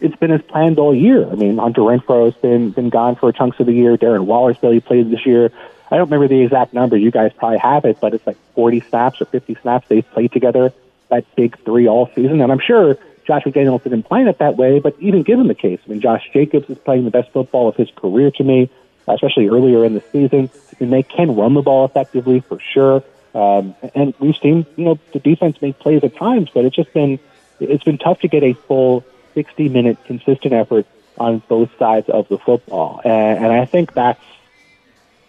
[0.00, 1.26] it's been as planned all year.
[1.28, 3.96] I mean, Hunter Renfrow's been been gone for chunks of the year.
[3.96, 5.50] Darren Waller's barely played this year.
[5.90, 6.98] I don't remember the exact number.
[6.98, 10.32] You guys probably have it, but it's like 40 snaps or 50 snaps they've played
[10.32, 10.74] together.
[11.08, 14.78] That big three all season, and I'm sure Josh McDaniels didn't plan it that way.
[14.78, 17.76] But even given the case, I mean, Josh Jacobs is playing the best football of
[17.76, 18.68] his career to me
[19.14, 20.50] especially earlier in the season.
[20.80, 23.02] And they can run the ball effectively for sure.
[23.34, 26.92] Um, and we've seen, you know, the defense make plays at times, but it's just
[26.92, 27.18] been
[27.60, 30.86] it's been tough to get a full 60 minute consistent effort
[31.18, 33.00] on both sides of the football.
[33.04, 34.22] And, and I think that's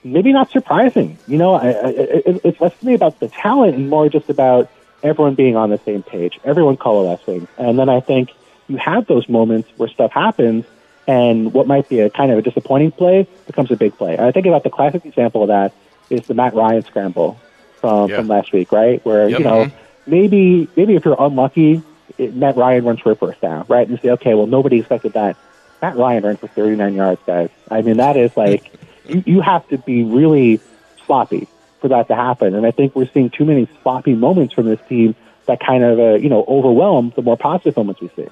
[0.03, 1.17] maybe not surprising.
[1.27, 4.29] You know, I, I, it, it's less to me about the talent and more just
[4.29, 4.69] about
[5.03, 7.47] everyone being on the same page, everyone coalescing.
[7.57, 8.29] And then I think
[8.67, 10.65] you have those moments where stuff happens
[11.09, 14.15] and what might be a kind of a disappointing play becomes a big play.
[14.15, 15.73] And I think about the classic example of that
[16.11, 17.39] is the Matt Ryan scramble
[17.77, 18.17] from, yeah.
[18.17, 19.03] from last week, right?
[19.03, 19.39] Where, yep.
[19.39, 20.11] you know, mm-hmm.
[20.11, 21.81] maybe maybe if you're unlucky,
[22.19, 23.87] it, Matt Ryan runs for a first down, right?
[23.87, 25.35] And you say, okay, well, nobody expected that.
[25.81, 27.49] Matt Ryan ran for 39 yards, guys.
[27.71, 28.71] I mean, that is like,
[29.07, 30.61] you, you have to be really
[31.07, 31.47] sloppy
[31.81, 32.53] for that to happen.
[32.53, 35.15] And I think we're seeing too many sloppy moments from this team
[35.47, 38.27] that kind of, uh, you know, overwhelm the more positive moments we see.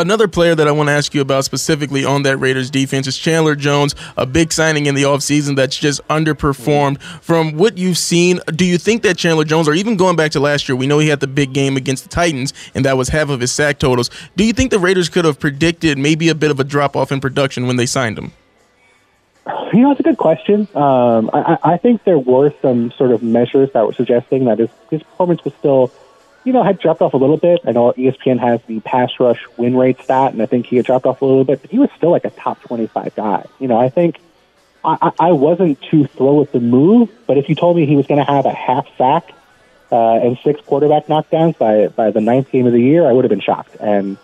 [0.00, 3.18] Another player that I want to ask you about specifically on that Raiders defense is
[3.18, 7.02] Chandler Jones, a big signing in the offseason that's just underperformed.
[7.20, 10.40] From what you've seen, do you think that Chandler Jones, or even going back to
[10.40, 13.10] last year, we know he had the big game against the Titans, and that was
[13.10, 14.08] half of his sack totals.
[14.36, 17.12] Do you think the Raiders could have predicted maybe a bit of a drop off
[17.12, 18.32] in production when they signed him?
[19.74, 20.66] You know, it's a good question.
[20.74, 24.70] Um, I, I think there were some sort of measures that were suggesting that his,
[24.88, 25.92] his performance was still
[26.44, 27.60] you know, had dropped off a little bit.
[27.66, 30.86] I know ESPN has the pass rush win rate stat, and I think he had
[30.86, 33.44] dropped off a little bit, but he was still like a top 25 guy.
[33.58, 34.18] You know, I think
[34.84, 38.06] I, I wasn't too thrilled with the move, but if you told me he was
[38.06, 39.30] going to have a half sack
[39.92, 43.24] uh, and six quarterback knockdowns by, by the ninth game of the year, I would
[43.24, 43.76] have been shocked.
[43.78, 44.16] And,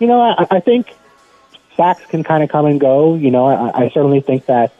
[0.00, 0.92] you know, I, I think
[1.76, 3.14] sacks can kind of come and go.
[3.14, 4.72] You know, I, I certainly think that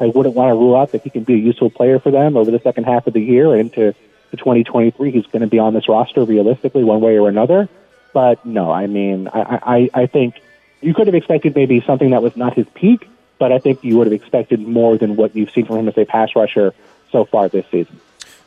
[0.00, 2.36] I wouldn't want to rule out that he can be a useful player for them
[2.36, 3.94] over the second half of the year and into
[4.36, 7.68] 2023, he's going to be on this roster realistically, one way or another.
[8.12, 10.40] But no, I mean, I, I, I think
[10.80, 13.98] you could have expected maybe something that was not his peak, but I think you
[13.98, 16.74] would have expected more than what you've seen from him as a pass rusher
[17.10, 18.00] so far this season.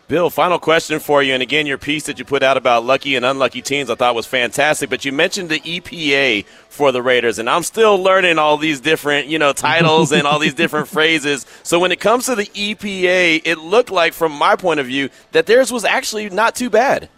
[0.08, 1.34] Bill, final question for you.
[1.34, 4.16] And again, your piece that you put out about lucky and unlucky teams I thought
[4.16, 4.90] was fantastic.
[4.90, 9.28] But you mentioned the EPA for the Raiders, and I'm still learning all these different,
[9.28, 11.46] you know, titles and all these different phrases.
[11.64, 15.10] So when it comes to the EPA, it looked like, from my point of view,
[15.34, 17.10] that theirs was actually not too bad.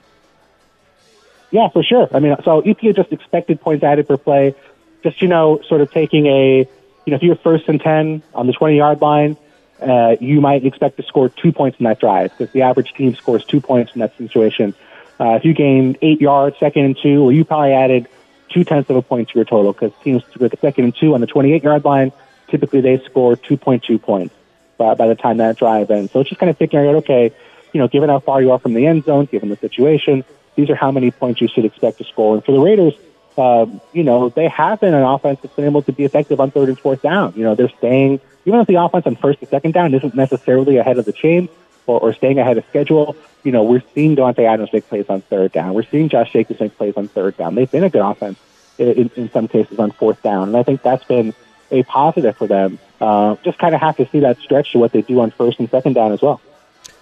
[1.52, 2.10] Yeah, for sure.
[2.12, 4.56] I mean, so EPA just expected points added per play.
[5.04, 6.58] Just, you know, sort of taking a,
[7.06, 9.38] you know, if you're first and 10 on the 20 yard line,
[9.82, 13.16] uh, you might expect to score two points in that drive because the average team
[13.16, 14.74] scores two points in that situation.
[15.20, 18.08] Uh, if you gained eight yards, second and two, well, you probably added
[18.50, 21.22] two tenths of a point to your total because teams with second and two on
[21.22, 22.12] the 28 yard line,
[22.48, 24.34] typically they score 2.2 points
[24.78, 26.12] by, by the time that drive ends.
[26.12, 27.32] So it's just kind of figuring out, okay,
[27.74, 30.24] you know, given how far you are from the end zone, given the situation,
[30.56, 32.36] these are how many points you should expect to score.
[32.36, 32.94] And for the Raiders,
[33.40, 36.52] um, you know, they have been an offense that's been able to be effective on
[36.52, 37.34] third and fourth down.
[37.36, 40.78] You know, they're staying, even if the offense on first and second down isn't necessarily
[40.78, 41.48] ahead of the chain
[41.88, 45.22] or, or staying ahead of schedule, you know, we're seeing Davante Adams make plays on
[45.22, 45.74] third down.
[45.74, 47.56] We're seeing Josh Jacobs make plays on third down.
[47.56, 48.38] They've been a good offense
[48.78, 50.50] in, in some cases on fourth down.
[50.50, 51.34] And I think that's been
[51.72, 52.78] a positive for them.
[53.00, 55.60] Uh, just kind of have to see that stretch to what they do on first
[55.60, 56.42] and second down as well.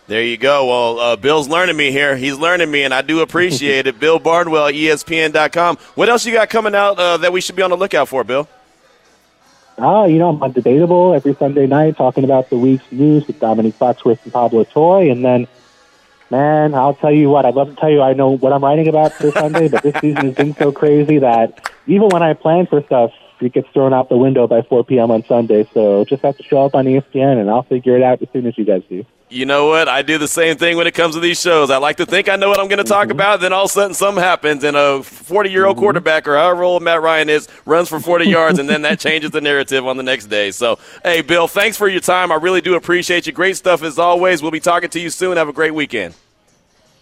[0.08, 0.68] There you go.
[0.68, 2.16] Well, uh, Bill's learning me here.
[2.16, 4.00] He's learning me, and I do appreciate it.
[4.00, 5.78] Bill Barnwell, ESPN.com.
[5.96, 8.24] What else you got coming out uh, that we should be on the lookout for,
[8.24, 8.48] Bill?
[9.78, 13.40] Uh, you know, I'm on Debatable every Sunday night talking about the week's news with
[13.40, 15.04] Dominique Foxworth and Pablo Torre.
[15.12, 15.46] And then,
[16.32, 18.88] man, I'll tell you what, I'd love to tell you I know what I'm writing
[18.88, 22.66] about for Sunday, but this season has been so crazy that even when I plan
[22.66, 25.12] for stuff, it gets thrown out the window by 4 p.m.
[25.12, 25.70] on Sunday.
[25.74, 28.48] So just have to show up on ESPN, and I'll figure it out as soon
[28.48, 29.06] as you guys do.
[29.30, 29.90] You know what?
[29.90, 31.70] I do the same thing when it comes to these shows.
[31.70, 33.12] I like to think I know what I'm going to talk mm-hmm.
[33.12, 35.84] about, then all of a sudden something happens, and a 40 year old mm-hmm.
[35.84, 39.32] quarterback or however old Matt Ryan is runs for 40 yards, and then that changes
[39.32, 40.52] the narrative on the next day.
[40.52, 42.32] So, hey, Bill, thanks for your time.
[42.32, 43.34] I really do appreciate you.
[43.34, 44.42] Great stuff as always.
[44.42, 45.36] We'll be talking to you soon.
[45.36, 46.16] Have a great weekend.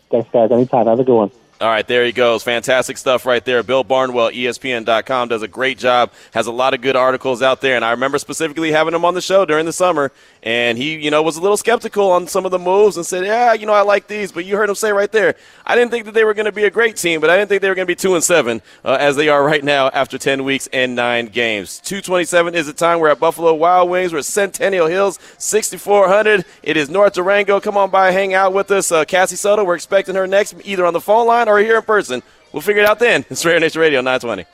[0.10, 0.50] Thanks, guys.
[0.50, 0.88] Anytime.
[0.88, 1.32] Have a good one.
[1.62, 2.44] All right, there he goes.
[2.44, 3.64] Fantastic stuff right there.
[3.64, 7.78] Bill Barnwell, ESPN.com, does a great job, has a lot of good articles out there.
[7.78, 10.12] And I remember specifically having him on the show during the summer,
[10.44, 13.24] and he, you know, was a little skeptical on some of the moves and said,
[13.24, 14.34] yeah, you know, I like these.
[14.34, 16.52] But you heard him say right there, I didn't think that they were going to
[16.52, 18.24] be a great team, but I didn't think they were going to be 2 and
[18.24, 21.80] 7 uh, as they are right now after 10 weeks and 9 games.
[21.80, 23.00] 227 is the time.
[23.00, 24.12] We're at Buffalo Wild Wings.
[24.12, 26.44] We're at Centennial Hills, 6400.
[26.64, 27.62] It is North Durango.
[27.62, 28.92] Come on by, hang out with us.
[28.92, 31.84] Uh, Cassie Soto, we're expecting her next, either on the phone line or here in
[31.84, 32.22] person.
[32.52, 33.26] We'll figure it out then.
[33.30, 34.46] It's Raider Nation Radio 920.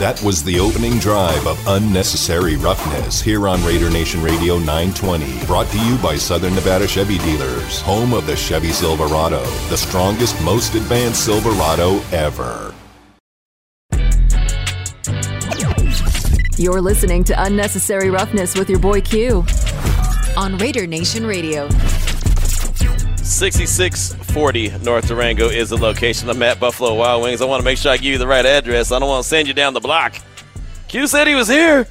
[0.00, 5.46] That was the opening drive of Unnecessary Roughness here on Raider Nation Radio 920.
[5.46, 10.42] Brought to you by Southern Nevada Chevy Dealers, home of the Chevy Silverado, the strongest,
[10.42, 12.74] most advanced Silverado ever.
[16.56, 19.44] You're listening to Unnecessary Roughness with your boy Q
[20.36, 21.68] on Raider Nation Radio.
[23.24, 26.28] 6640 North Durango is the location.
[26.28, 27.40] I'm at Buffalo Wild Wings.
[27.40, 28.92] I want to make sure I give you the right address.
[28.92, 30.16] I don't want to send you down the block.
[30.88, 31.88] Q said he was here,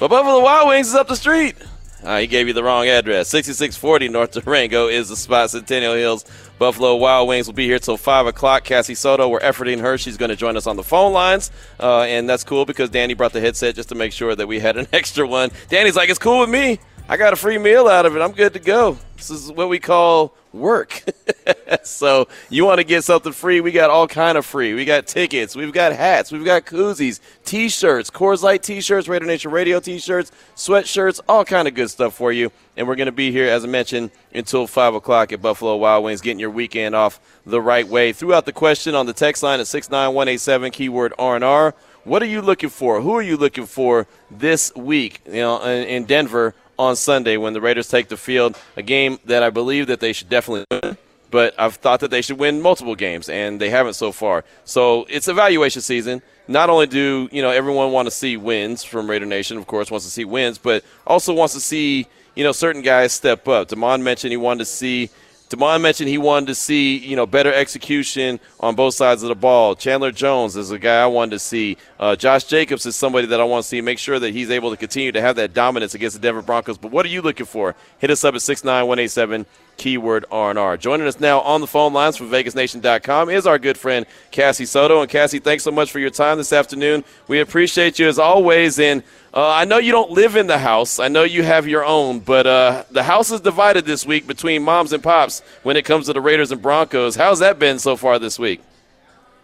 [0.00, 1.54] but Buffalo Wild Wings is up the street.
[2.02, 3.28] Uh, he gave you the wrong address.
[3.28, 5.50] 6640 North Durango is the spot.
[5.50, 6.24] Centennial Hills.
[6.58, 8.64] Buffalo Wild Wings will be here till 5 o'clock.
[8.64, 9.96] Cassie Soto, we're efforting her.
[9.96, 11.52] She's going to join us on the phone lines.
[11.78, 14.58] Uh, and that's cool because Danny brought the headset just to make sure that we
[14.58, 15.52] had an extra one.
[15.68, 16.80] Danny's like, it's cool with me.
[17.08, 18.20] I got a free meal out of it.
[18.20, 18.96] I'm good to go.
[19.16, 21.02] This is what we call work.
[21.82, 23.60] so you want to get something free?
[23.60, 24.72] We got all kind of free.
[24.74, 25.56] We got tickets.
[25.56, 26.30] We've got hats.
[26.30, 31.74] We've got koozies, T-shirts, Coors Light T-shirts, Raider Nation Radio T-shirts, sweatshirts, all kind of
[31.74, 32.52] good stuff for you.
[32.76, 36.04] And we're going to be here, as I mentioned, until five o'clock at Buffalo Wild
[36.04, 38.12] Wings, getting your weekend off the right way.
[38.12, 41.34] Throughout the question on the text line at six nine one eight seven keyword R
[41.34, 41.74] and R.
[42.04, 43.00] What are you looking for?
[43.00, 45.20] Who are you looking for this week?
[45.26, 48.58] You know, in Denver on Sunday when the Raiders take the field.
[48.76, 50.96] A game that I believe that they should definitely win,
[51.30, 54.44] but I've thought that they should win multiple games, and they haven't so far.
[54.64, 56.22] So it's evaluation season.
[56.48, 59.90] Not only do you know everyone want to see wins from Raider Nation, of course,
[59.90, 63.68] wants to see wins, but also wants to see you know certain guys step up.
[63.68, 65.10] Damon mentioned he wanted to see
[65.56, 69.34] Damon mentioned he wanted to see, you know, better execution on both sides of the
[69.34, 69.74] ball.
[69.74, 71.76] Chandler Jones is a guy I wanted to see.
[72.00, 73.80] Uh, Josh Jacobs is somebody that I want to see.
[73.80, 76.78] Make sure that he's able to continue to have that dominance against the Denver Broncos.
[76.78, 77.74] But what are you looking for?
[77.98, 80.76] Hit us up at six nine one eight seven keyword R&R.
[80.76, 85.00] Joining us now on the phone lines from VegasNation.com is our good friend Cassie Soto.
[85.00, 87.04] And Cassie, thanks so much for your time this afternoon.
[87.26, 88.78] We appreciate you as always.
[88.78, 89.02] And
[89.34, 90.98] uh, I know you don't live in the house.
[90.98, 94.62] I know you have your own, but uh, the house is divided this week between
[94.62, 97.16] moms and pops when it comes to the Raiders and Broncos.
[97.16, 98.60] How's that been so far this week?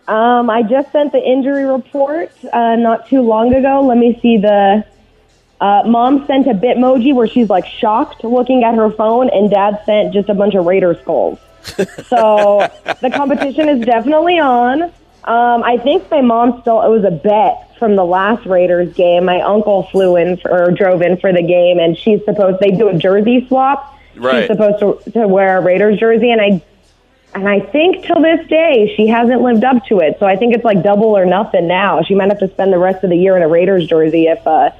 [0.07, 3.83] Um, I just sent the injury report uh, not too long ago.
[3.83, 4.85] Let me see the.
[5.61, 9.83] Uh, mom sent a bitmoji where she's like shocked looking at her phone, and dad
[9.85, 11.40] sent just a bunch of Raider skulls.
[12.07, 12.70] so
[13.01, 14.92] the competition is definitely on.
[15.29, 19.27] Um, I think my mom still owes a bet from the last Raiders game.
[19.27, 22.71] My uncle flew in for, or drove in for the game, and she's supposed they
[22.71, 23.95] do a jersey swap.
[24.17, 24.41] Right.
[24.41, 26.62] She's supposed to, to wear a Raiders jersey, and I
[27.35, 30.17] and I think till this day she hasn't lived up to it.
[30.19, 32.03] So I think it's like double or nothing now.
[32.03, 34.47] She might have to spend the rest of the year in a Raiders jersey if
[34.47, 34.71] uh,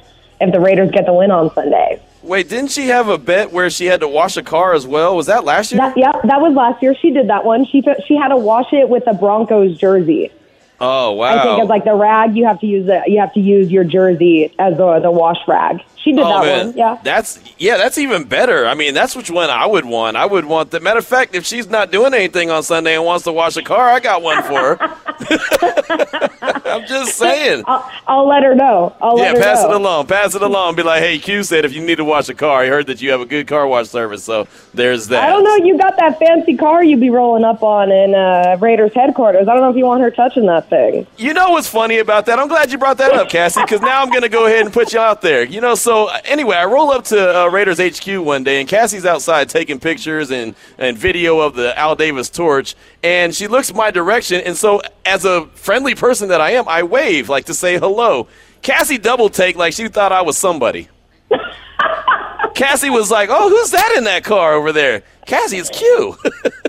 [0.41, 2.01] if the Raiders get the win on Sunday.
[2.23, 5.15] Wait, didn't she have a bet where she had to wash a car as well?
[5.15, 5.81] Was that last year?
[5.81, 6.95] That, yeah, that was last year.
[6.95, 7.67] She did that one.
[7.67, 10.33] She she had to wash it with a Broncos jersey.
[10.81, 11.38] Oh wow!
[11.38, 12.37] I think it's like the rag.
[12.37, 15.38] You have to use the you have to use your jersey as the the wash
[15.47, 15.81] rag.
[15.97, 16.77] She did Oh that man, one.
[16.77, 16.99] Yeah.
[17.03, 18.67] that's yeah, that's even better.
[18.67, 20.17] I mean, that's which one I would want.
[20.17, 23.05] I would want the matter of fact, if she's not doing anything on Sunday and
[23.05, 24.79] wants to wash a car, I got one for her.
[26.69, 27.64] I'm just saying.
[27.67, 28.95] I'll, I'll let her know.
[29.01, 29.71] I'll Yeah, let her pass know.
[29.71, 30.07] it along.
[30.07, 30.77] Pass it along.
[30.77, 33.03] Be like, hey, Q said if you need to wash a car, I heard that
[33.03, 34.23] you have a good car wash service.
[34.25, 35.25] So there's that.
[35.25, 35.57] I don't know.
[35.67, 39.49] You got that fancy car you'd be rolling up on in uh, Raiders headquarters.
[39.49, 41.07] I don't know if you want her touching that thing.
[41.16, 42.38] You know what's funny about that?
[42.38, 44.72] I'm glad you brought that up, Cassie, because now I'm going to go ahead and
[44.72, 45.44] put you out there.
[45.44, 48.68] You know, so uh, anyway, I roll up to uh, Raiders HQ one day, and
[48.68, 53.72] Cassie's outside taking pictures and, and video of the Al Davis torch, and she looks
[53.72, 54.40] my direction.
[54.44, 58.28] And so, as a friendly person that I am, I wave, like to say hello.
[58.62, 60.88] Cassie double take like she thought I was somebody.
[62.54, 65.02] Cassie was like, oh, who's that in that car over there?
[65.26, 66.16] Cassie, it's Q.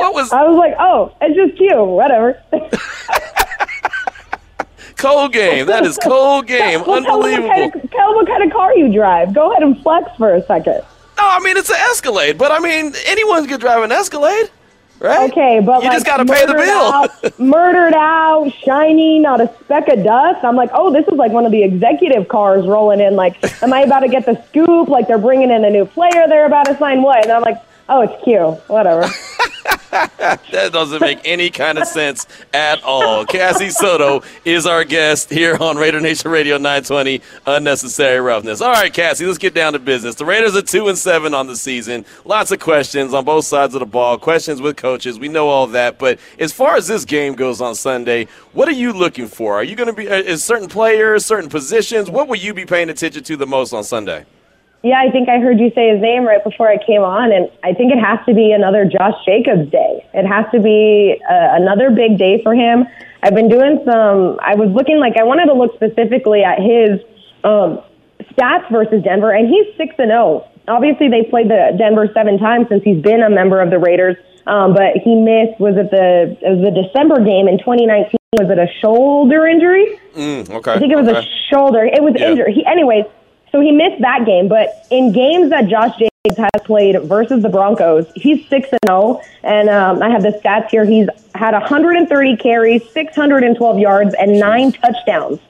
[0.00, 1.76] what was I was like, oh, it's just cute.
[1.86, 2.42] Whatever.
[4.96, 5.66] cold game?
[5.66, 6.82] That is cold game.
[6.86, 7.48] Well, tell me what Unbelievable.
[7.48, 9.32] kind of- Tell them what kind of car you drive.
[9.34, 10.82] Go ahead and flex for a second.
[11.16, 14.48] No, I mean it's an Escalade, but I mean anyone could drive an Escalade,
[15.00, 15.30] right?
[15.30, 16.92] Okay, but you like just got to pay the murdered bill.
[16.92, 20.42] out, murdered out, shiny, not a speck of dust.
[20.44, 23.16] I'm like, oh, this is like one of the executive cars rolling in.
[23.16, 24.88] Like, am I about to get the scoop?
[24.88, 26.26] Like they're bringing in a new player.
[26.26, 27.22] They're about to sign what?
[27.24, 27.58] And I'm like,
[27.90, 28.52] oh, it's Q.
[28.68, 29.06] Whatever.
[30.20, 33.24] that doesn't make any kind of sense at all.
[33.26, 37.20] Cassie Soto is our guest here on Raider Nation Radio 920.
[37.46, 38.60] Unnecessary roughness.
[38.60, 40.14] All right, Cassie, let's get down to business.
[40.14, 42.04] The Raiders are two and seven on the season.
[42.24, 44.16] Lots of questions on both sides of the ball.
[44.16, 45.18] Questions with coaches.
[45.18, 45.98] We know all that.
[45.98, 49.54] But as far as this game goes on Sunday, what are you looking for?
[49.54, 52.08] Are you going to be uh, is certain players, certain positions?
[52.08, 54.24] What will you be paying attention to the most on Sunday?
[54.82, 57.50] Yeah, I think I heard you say his name right before I came on, and
[57.62, 60.06] I think it has to be another Josh Jacobs day.
[60.14, 62.86] It has to be uh, another big day for him.
[63.22, 64.40] I've been doing some.
[64.40, 67.00] I was looking like I wanted to look specifically at his
[67.44, 67.84] um,
[68.32, 70.48] stats versus Denver, and he's six and zero.
[70.66, 74.16] Obviously, they played the Denver seven times since he's been a member of the Raiders.
[74.46, 75.60] Um, but he missed.
[75.60, 78.16] Was it the it was the December game in 2019?
[78.40, 80.00] Was it a shoulder injury?
[80.14, 80.72] Mm, okay.
[80.72, 81.18] I think it was okay.
[81.18, 81.84] a shoulder.
[81.84, 82.30] It was Yeah.
[82.30, 82.48] injured.
[82.54, 83.04] He, anyways,
[83.52, 84.48] so he missed that game.
[84.48, 89.20] But in games that Josh Jacobs has played versus the Broncos, he's six and zero.
[89.42, 90.84] And um, I have the stats here.
[90.84, 95.40] He's had 130 carries, 612 yards, and nine touchdowns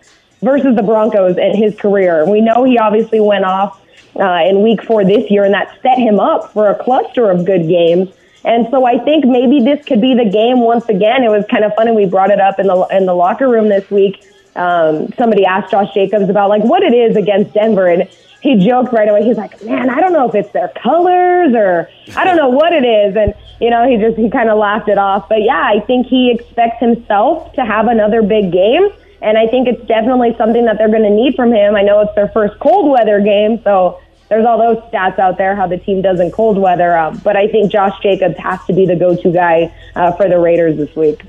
[0.43, 2.29] versus the Broncos in his career.
[2.29, 3.81] We know he obviously went off
[4.17, 7.45] uh, in Week Four this year, and that set him up for a cluster of
[7.45, 8.09] good games.
[8.45, 11.25] And so I think maybe this could be the game once again.
[11.25, 11.93] It was kind of funny.
[11.93, 14.25] We brought it up in the in the locker room this week.
[14.57, 18.09] Um, somebody asked Josh Jacobs about like what it is against Denver, and
[18.41, 19.23] he joked right away.
[19.23, 22.73] He's like, "Man, I don't know if it's their colors or I don't know what
[22.73, 25.29] it is." And you know, he just he kind of laughed it off.
[25.29, 28.89] But yeah, I think he expects himself to have another big game,
[29.23, 31.77] and I think it's definitely something that they're going to need from him.
[31.77, 35.55] I know it's their first cold weather game, so there's all those stats out there
[35.55, 36.97] how the team does in cold weather.
[36.97, 40.39] Um, but I think Josh Jacobs has to be the go-to guy uh, for the
[40.39, 41.21] Raiders this week.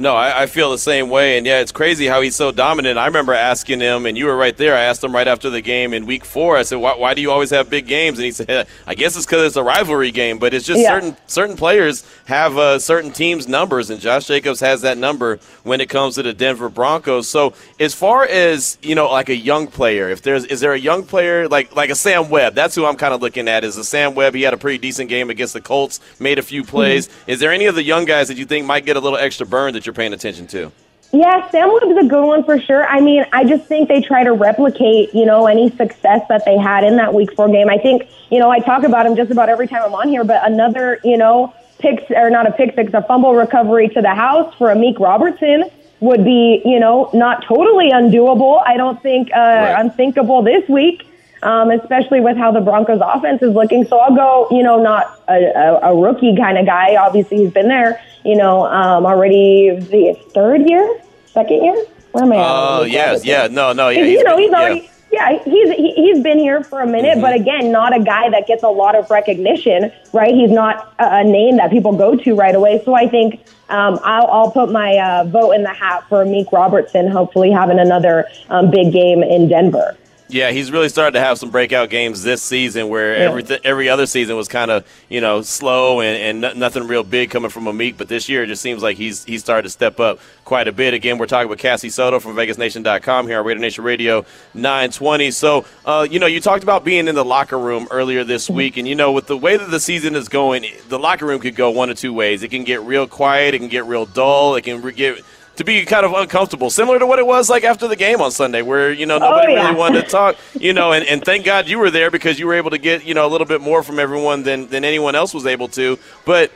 [0.00, 2.98] No, I, I feel the same way, and yeah, it's crazy how he's so dominant.
[2.98, 4.76] I remember asking him, and you were right there.
[4.76, 6.56] I asked him right after the game in Week Four.
[6.56, 9.16] I said, "Why, why do you always have big games?" And he said, "I guess
[9.16, 10.90] it's because it's a rivalry game, but it's just Yeah.
[10.90, 15.80] certain certain players have uh, certain teams' numbers, and Josh Jacobs has that number when
[15.80, 17.26] it comes to the Denver Broncos.
[17.26, 20.78] So, as far as you know, like a young player, if there's is there a
[20.78, 22.54] young player like like a Sam Webb?
[22.54, 23.64] That's who I'm kind of looking at.
[23.64, 24.34] Is a Sam Webb?
[24.36, 27.08] He had a pretty decent game against the Colts, made a few plays.
[27.26, 29.44] Is there any of the young guys that you think might get a little extra
[29.44, 30.70] burn that you're paying attention to?
[31.12, 32.86] Yeah, Sam Webb's a good one for sure.
[32.86, 36.58] I mean, I just think they try to replicate, you know, any success that they
[36.58, 37.70] had in that Week Four game.
[37.70, 40.22] I think, you know, I talk about him just about every time I'm on here,
[40.22, 44.14] but another, you know, pick or not a pick six, a fumble recovery to the
[44.14, 45.64] house for Amik Robertson
[46.00, 48.62] would be, you know, not totally undoable.
[48.66, 49.80] I don't think uh, Right.
[49.80, 51.06] unthinkable this week.
[51.42, 53.84] Um, especially with how the Broncos offense is looking.
[53.86, 56.96] So I'll go, you know, not a, a, a rookie kind of guy.
[56.96, 61.84] Obviously, he's been there, you know, um, already the third year, second year.
[62.12, 62.36] Where am I?
[62.38, 64.02] Oh, yes, yeah, no, no, yeah.
[64.02, 64.90] you know, he's already.
[65.10, 68.46] Yeah, he's he, he's been here for a minute, but again, not a guy that
[68.46, 70.34] gets a lot of recognition, right?
[70.34, 72.82] He's not a, a name that people go to right away.
[72.84, 73.40] So I think
[73.70, 77.78] um, I'll, I'll put my uh, vote in the hat for Meek Robertson, hopefully having
[77.78, 79.96] another um, big game in Denver.
[80.30, 83.30] Yeah, he's really started to have some breakout games this season where Yeah.
[83.30, 87.02] every every other season was kind of you know slow and, and no- nothing real
[87.02, 89.70] big coming from Amik, but this year it just seems like he's he's started to
[89.70, 90.92] step up quite a bit.
[90.92, 95.30] Again, we're talking with Cassie Soto from VegasNation.com here on Raider Nation Radio 920.
[95.30, 98.76] So, uh, you know, you talked about being in the locker room earlier this week,
[98.76, 101.56] and you know, with the way that the season is going, the locker room could
[101.56, 102.42] go one of two ways.
[102.42, 105.22] It can get real quiet, it can get real dull, it can re- get
[105.58, 108.30] to be kind of uncomfortable, similar to what it was like after the game on
[108.30, 109.64] Sunday, where you know oh, nobody Oh, yeah.
[109.64, 110.36] really wanted to talk.
[110.58, 113.04] You know, and, and thank God you were there because you were able to get
[113.04, 115.98] you know a little bit more from everyone than than anyone else was able to.
[116.24, 116.50] But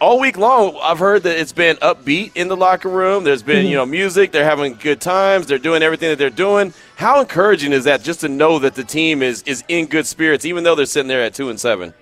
[0.00, 3.24] all week long, I've heard that it's been upbeat in the locker room.
[3.24, 3.76] There's been you mm-hmm.
[3.76, 4.32] know music.
[4.32, 5.46] They're having good times.
[5.46, 6.74] They're doing everything that they're doing.
[6.96, 10.44] How encouraging is that just to know that the team is is in good spirits,
[10.44, 11.94] even though they're sitting there at two and seven?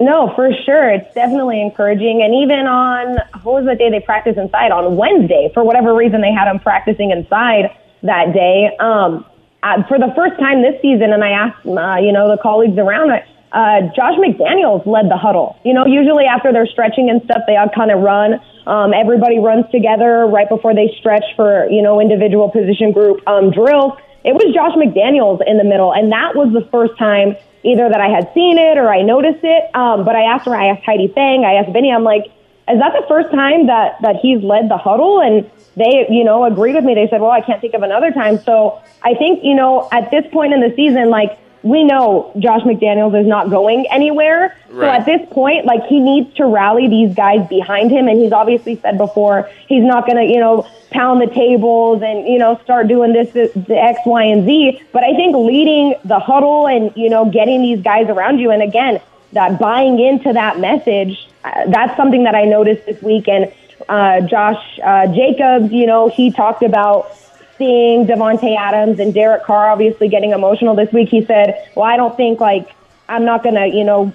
[0.00, 0.90] No, for sure.
[0.90, 2.22] It's definitely encouraging.
[2.22, 4.70] And even on, what was the day they practiced inside?
[4.70, 8.70] On Wednesday, for whatever reason, they had them practicing inside that day.
[8.78, 9.26] Um,
[9.62, 12.78] uh, for the first time this season, and I asked, uh, you know, the colleagues
[12.78, 15.58] around it, uh, Josh McDaniels led the huddle.
[15.64, 18.40] You know, usually after they're stretching and stuff, they all kind of run.
[18.66, 23.50] Um, everybody runs together right before they stretch for, you know, individual position group um,
[23.50, 23.98] drills.
[24.22, 27.34] It was Josh McDaniels in the middle, and that was the first time
[27.64, 29.74] either that I had seen it or I noticed it.
[29.74, 32.26] Um, but I asked her, I asked Heidi Fang, I asked Vinny, I'm like,
[32.68, 35.20] is that the first time that, that he's led the huddle?
[35.20, 36.94] And they, you know, agreed with me.
[36.94, 38.38] They said, well, I can't think of another time.
[38.42, 42.62] So I think, you know, at this point in the season, like, we know Josh
[42.62, 44.56] McDaniels is not going anywhere.
[44.70, 48.32] So at this point, like he needs to rally these guys behind him, and he's
[48.32, 52.58] obviously said before he's not going to, you know, pound the tables and you know
[52.64, 54.82] start doing this, this, the X, Y, and Z.
[54.92, 58.62] But I think leading the huddle and you know getting these guys around you, and
[58.62, 59.00] again
[59.32, 63.28] that buying into that message, uh, that's something that I noticed this week.
[63.28, 63.52] And
[63.88, 67.14] uh, Josh uh, Jacobs, you know, he talked about
[67.58, 71.08] seeing Davante Adams and Derek Carr obviously getting emotional this week.
[71.08, 72.70] He said, "Well, I don't think like
[73.08, 74.12] I'm not to, you know,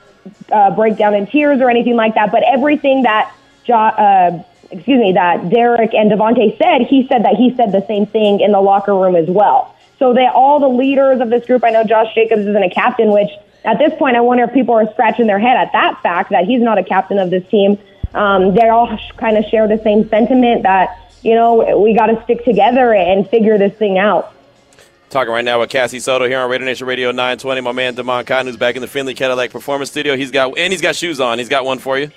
[0.51, 3.33] uh, break down in tears or anything like that, but everything that
[3.65, 7.85] jo- uh, excuse me, that Derek and Davante said, he said that he said the
[7.87, 9.75] same thing in the locker room as well.
[9.99, 11.63] So they all the leaders of this group.
[11.63, 13.29] I know Josh Jacobs isn't a captain, which
[13.63, 16.45] at this point I wonder if people are scratching their head at that fact that
[16.45, 17.77] he's not a captain of this team.
[18.13, 22.21] Um, they all kind of share the same sentiment that you know we got to
[22.23, 24.33] stick together and figure this thing out.
[25.09, 27.61] Talking right now with Cassie Soto here on Radio Nation Radio 920.
[27.61, 30.15] My man Damon Cotton, who's back in the Findlay Cadillac Performance Studio.
[30.15, 31.37] He's got and he's got shoes on.
[31.37, 32.09] He's got one for you.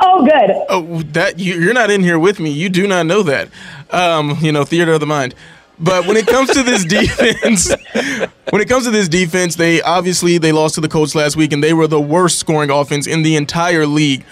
[0.00, 0.64] Oh, good.
[0.68, 2.50] Oh, that you, you're not in here with me.
[2.50, 3.48] You do not know that.
[3.90, 5.34] Um, you know, theater of the mind.
[5.78, 7.70] But when it comes to this defense,
[8.50, 11.52] when it comes to this defense, they obviously they lost to the Colts last week,
[11.52, 14.24] and they were the worst scoring offense in the entire league.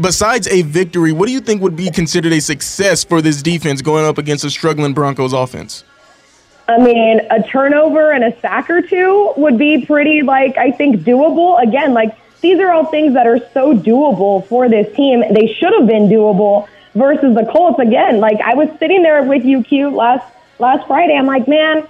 [0.00, 3.80] Besides a victory, what do you think would be considered a success for this defense
[3.80, 5.84] going up against a struggling Broncos offense?
[6.66, 11.02] I mean, a turnover and a sack or two would be pretty, like, I think
[11.02, 11.62] doable.
[11.62, 15.20] Again, like, these are all things that are so doable for this team.
[15.32, 17.78] They should have been doable versus the Colts.
[17.78, 20.26] Again, like, I was sitting there with you, Q, last,
[20.58, 21.14] last Friday.
[21.14, 21.86] I'm like, man,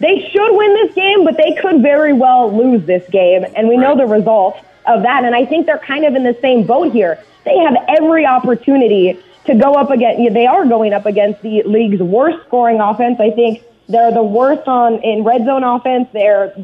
[0.00, 3.46] they should win this game, but they could very well lose this game.
[3.56, 4.58] And we know the result
[4.88, 5.24] of that.
[5.24, 7.22] And I think they're kind of in the same boat here.
[7.44, 12.00] They have every opportunity to go up against, they are going up against the league's
[12.00, 13.18] worst scoring offense.
[13.20, 16.08] I think they're the worst on in red zone offense.
[16.12, 16.54] They're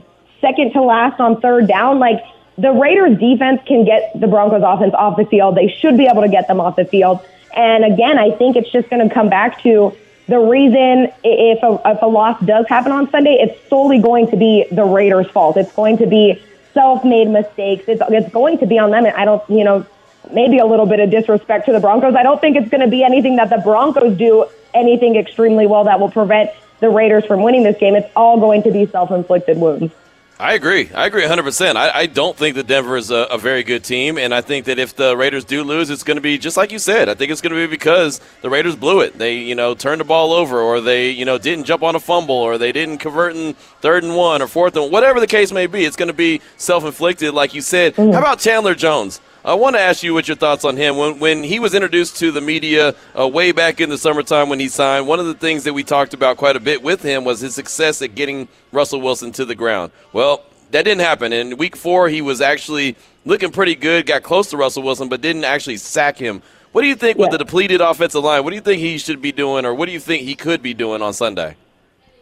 [0.41, 1.99] second to last on third down.
[1.99, 2.22] Like
[2.59, 5.57] the Raiders defense can get the Broncos offense off the field.
[5.57, 7.20] They should be able to get them off the field.
[7.57, 9.97] And again, I think it's just going to come back to
[10.27, 14.37] the reason if a, if a loss does happen on Sunday, it's solely going to
[14.37, 15.57] be the Raiders' fault.
[15.57, 16.43] It's going to be
[16.75, 17.85] self-made mistakes.
[17.89, 19.07] It's, it's going to be on them.
[19.07, 19.87] And I don't, you know,
[20.31, 22.14] maybe a little bit of disrespect to the Broncos.
[22.14, 25.85] I don't think it's going to be anything that the Broncos do anything extremely well
[25.85, 26.51] that will prevent
[26.81, 27.95] the Raiders from winning this game.
[27.95, 29.93] It's all going to be self-inflicted wounds.
[30.39, 30.91] I agree.
[30.93, 31.76] I agree 100%.
[31.76, 34.66] I, I don't think that Denver is a, a very good team, and I think
[34.66, 37.09] that if the Raiders do lose, it's going to be just like you said.
[37.09, 39.16] I think it's going to be because the Raiders blew it.
[39.16, 42.01] They, you know, turned the ball over, or they, you know, didn't jump on a
[42.01, 45.53] fumble, or they didn't convert in third and one or fourth and whatever the case
[45.53, 45.85] may be.
[45.85, 47.95] It's going to be self-inflicted, like you said.
[47.95, 48.12] Mm.
[48.12, 49.20] How about Chandler Jones?
[49.47, 50.97] I want to ask you what your thoughts on him.
[50.97, 54.59] When, when he was introduced to the media uh, way back in the summertime when
[54.59, 57.25] he signed, one of the things that we talked about quite a bit with him
[57.25, 59.93] was his success at getting Russell Wilson to the ground.
[60.15, 61.35] Well, that didn't happen.
[61.35, 65.21] In week four, he was actually looking pretty good, got close to Russell Wilson, but
[65.21, 66.41] didn't actually sack him.
[66.73, 68.45] What do you think with the depleted offensive line?
[68.45, 70.63] What do you think he should be doing, or what do you think he could
[70.63, 71.55] be doing on Sunday?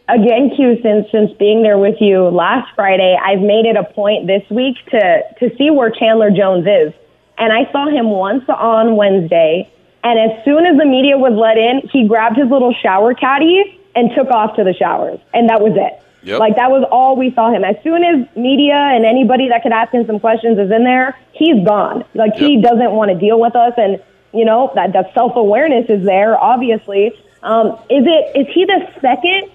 [0.09, 4.27] again, Q, since since being there with you last Friday, I've made it a point
[4.27, 6.93] this week to to see where Chandler Jones is.
[7.37, 9.71] And I saw him once on Wednesday,
[10.03, 13.79] and as soon as the media was let in, he grabbed his little shower caddy
[13.95, 16.03] and took off to the showers, and that was it.
[16.23, 16.39] Yep.
[16.39, 17.63] Like that was all we saw him.
[17.63, 21.17] As soon as media and anybody that could ask him some questions is in there,
[21.33, 22.05] he's gone.
[22.13, 24.01] Like he doesn't want to deal with us, and
[24.33, 26.39] you know that that self awareness is there.
[26.39, 27.11] Obviously,
[27.41, 29.51] um, is it is he the second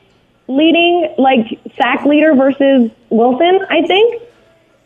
[0.47, 3.61] leading like sack leader versus Wilson?
[3.71, 4.23] I think.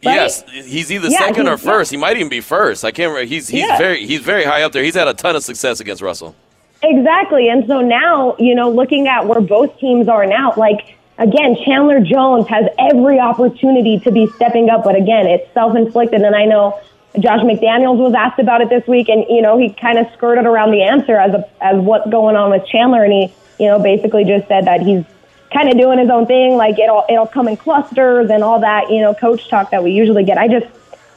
[0.05, 0.15] Right?
[0.15, 1.91] Yes, he's either Yeah, second or he's- first.
[1.91, 2.85] He might even be first.
[2.85, 3.27] I can't remember.
[3.29, 3.79] He's he's Yeah.
[3.79, 4.83] very he's very high up there.
[4.83, 6.35] He's had a ton of success against Russell.
[6.83, 7.49] Exactly.
[7.49, 12.01] And so now, you know, looking at where both teams are now, like, again, Chandler
[12.01, 16.23] Jones has every opportunity to be stepping up, but again, it's self inflicted.
[16.23, 16.77] And I know
[17.21, 20.45] Josh McDaniels was asked about it this week, and, you know, he kind of skirted
[20.47, 23.05] around the answer as, a, as what's going on with Chandler.
[23.05, 25.05] And he, you know, basically just said that he's
[25.53, 28.91] kind of doing his own thing, like it'll, it'll come in clusters and all that,
[28.91, 30.39] you know, coach talk that we usually get.
[30.39, 30.67] I just,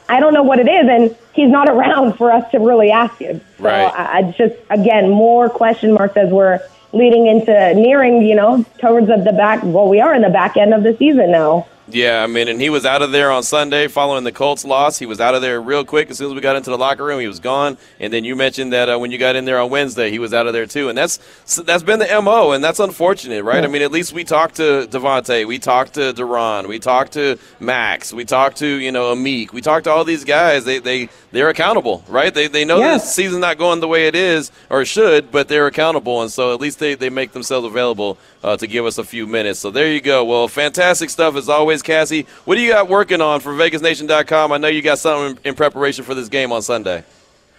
[0.08, 3.16] I don't know what it is, and he's not around for us to really ask
[3.18, 3.40] him.
[3.58, 3.92] So Right.
[3.92, 6.60] I, I just, again, more question marks as we're
[6.92, 9.60] leading into nearing, you know, towards the, the back.
[9.62, 11.66] Well, we are in the back end of the season now.
[11.88, 14.98] Yeah, I mean, and he was out of there on Sunday following the Colts loss.
[14.98, 17.04] He was out of there real quick as soon as we got into the locker
[17.04, 17.20] room.
[17.20, 19.70] He was gone, and then you mentioned that uh, when you got in there on
[19.70, 20.88] Wednesday, he was out of there too.
[20.88, 21.18] And that's
[21.62, 23.62] that's been the mo, and that's unfortunate, right?
[23.62, 27.38] I mean, at least we talked to Davante, we talked to Duran, we talked to
[27.60, 30.64] Max, we talked to you know Amik, we talked to all these guys.
[30.64, 32.34] They they they're accountable, right?
[32.34, 32.94] They they know Yeah.
[32.94, 36.52] this season's not going the way it is or should, but they're accountable, and so
[36.52, 39.60] at least they they make themselves available uh, to give us a few minutes.
[39.60, 40.24] So there you go.
[40.24, 42.26] Well, fantastic stuff as always, Cassie.
[42.44, 44.52] What do you got working on for VegasNation.com?
[44.52, 47.04] I know you got something in preparation for this game on Sunday.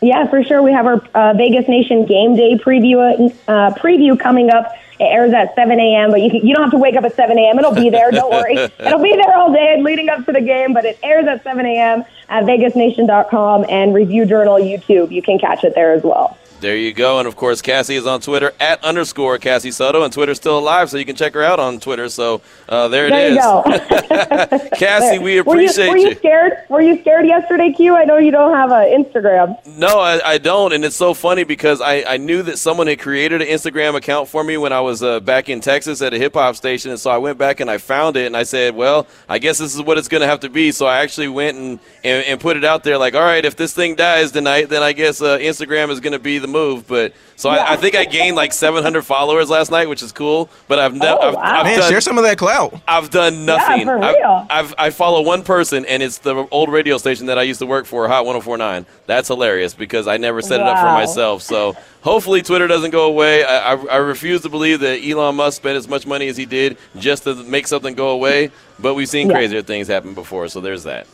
[0.02, 0.62] Yeah, for sure.
[0.62, 4.72] We have our uh, Vegas Nation game day preview uh, preview coming up.
[5.00, 7.16] It airs at 7 a.m., but you can, you don't have to wake up at
[7.16, 7.60] 7 a.m.
[7.60, 8.10] It'll be there.
[8.10, 8.56] Don't worry.
[8.80, 11.66] It'll be there all day leading up to the game, but it airs at 7
[11.66, 12.04] a.m.
[12.30, 15.12] at VegasNation.com and Review Journal YouTube.
[15.12, 16.38] You can catch it there as well.
[16.60, 17.20] There you go.
[17.20, 20.90] And of course, Cassie is on Twitter at underscore Cassie Soto, and Twitter's still alive,
[20.90, 22.10] so you can check her out on Twitter.
[22.10, 23.36] So uh, there it There is.
[23.36, 24.70] you go.
[24.78, 26.54] Cassie, we were you, appreciate were you scared?
[26.70, 27.96] Were you scared yesterday, Q?
[27.96, 29.56] I know you don't have an Instagram.
[29.78, 33.00] No, I, I don't, and it's so funny because I, I knew that someone had
[33.00, 36.18] created an Instagram account for me when I was uh, back in Texas at a
[36.18, 38.76] hip hop station, and so I went back and I found it, and I said,
[38.76, 40.72] well, I guess this is what it's going to have to be.
[40.72, 43.56] So I actually went and, and, and put it out there, like, all right, if
[43.56, 46.88] this thing dies tonight, then I guess uh, Instagram is going to be the move.
[46.88, 50.50] But so I, I think I gained like 700 followers last night, which is cool.
[50.68, 51.42] But I've never, Oh, I've, wow.
[51.44, 52.80] I've Man, done, share some of that clout.
[52.88, 53.86] I've done nothing.
[53.86, 54.18] for I've-
[54.50, 57.66] I've, I follow one person, and it's the old radio station that I used to
[57.66, 58.86] work for, Hot 1049.
[59.06, 61.42] That's hilarious because I never set it up for myself.
[61.42, 63.44] So hopefully Twitter doesn't go away.
[63.44, 66.46] I, I, I refuse to believe that Elon Musk spent as much money as he
[66.46, 68.52] did just to make something go away.
[68.80, 69.36] But we've seen Yeah.
[69.36, 71.08] crazier things happen before, so there's that.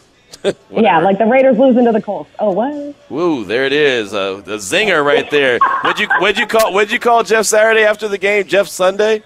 [0.72, 2.30] Yeah, like the Raiders losing to the Colts.
[2.40, 2.96] Oh, what?
[3.10, 5.60] Woo, there it is, uh, the zinger right there.
[5.82, 8.46] What'd you what'd you call what'd you call Jeff Saturday after the game?
[8.46, 9.24] Jeff Sunday.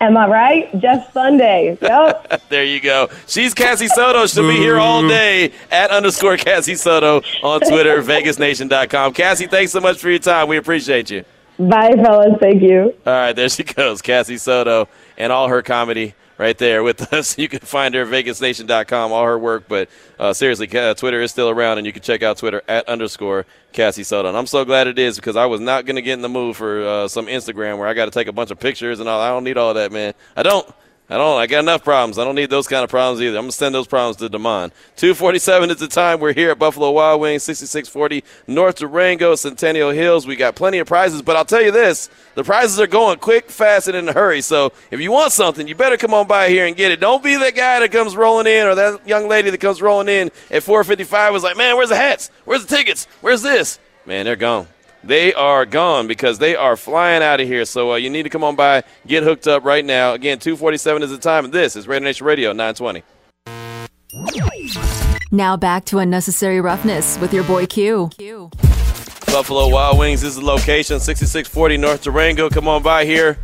[0.00, 0.80] Am I right?
[0.80, 1.78] Jeff Sunday.
[1.80, 2.42] Yep.
[2.48, 3.08] There you go.
[3.26, 4.26] She's Cassie Soto.
[4.26, 9.14] She'll be here all day at underscore Cassie Soto on Twitter, VegasNation.com.
[9.14, 10.48] Cassie, thanks so much for your time.
[10.48, 11.24] We appreciate you.
[11.58, 12.36] Bye, fellas.
[12.40, 12.94] Thank you.
[13.06, 17.38] All right, there she goes, Cassie Soto, and all her comedy right there with us.
[17.38, 19.64] You can find her at VegasNation.com, all her work.
[19.68, 19.88] But
[20.18, 23.46] uh, seriously, Ca- Twitter is still around, and you can check out Twitter at underscore
[23.72, 24.04] Cassie.
[24.14, 26.28] And I'm so glad it is because I was not going to get in the
[26.28, 29.08] mood for uh, some Instagram where I got to take a bunch of pictures and
[29.08, 29.20] all.
[29.20, 30.14] I don't need all that, man.
[30.36, 30.68] I don't.
[31.10, 31.38] I don't.
[31.38, 32.18] I got enough problems.
[32.18, 33.36] I don't need those kind of problems either.
[33.36, 34.72] I'm gonna send those problems to Damon.
[34.96, 36.20] 247 is the time.
[36.20, 40.26] We're here at Buffalo Wild Wings, 6640 North Durango, Centennial Hills.
[40.26, 43.50] We got plenty of prizes, but I'll tell you this: the prizes are going quick,
[43.50, 44.40] fast, and in a hurry.
[44.40, 47.00] So if you want something, you better come on by here and get it.
[47.00, 50.08] Don't be that guy that comes rolling in, or that young lady that comes rolling
[50.08, 52.30] in at 4:55 was like, "Man, where's the hats?
[52.46, 53.06] Where's the tickets?
[53.20, 54.66] Where's this?" Man, they're gone.
[55.04, 57.64] They are gone because they are flying out of here.
[57.64, 60.12] So uh, you need to come on by, get hooked up right now.
[60.12, 61.50] Again, 247 is the time.
[61.50, 63.02] This is Raider Nation Radio 920.
[65.30, 68.10] Now back to unnecessary roughness with your boy Q.
[69.26, 72.50] Buffalo Wild Wings is the location, 6640 North Durango.
[72.50, 73.38] Come on by here.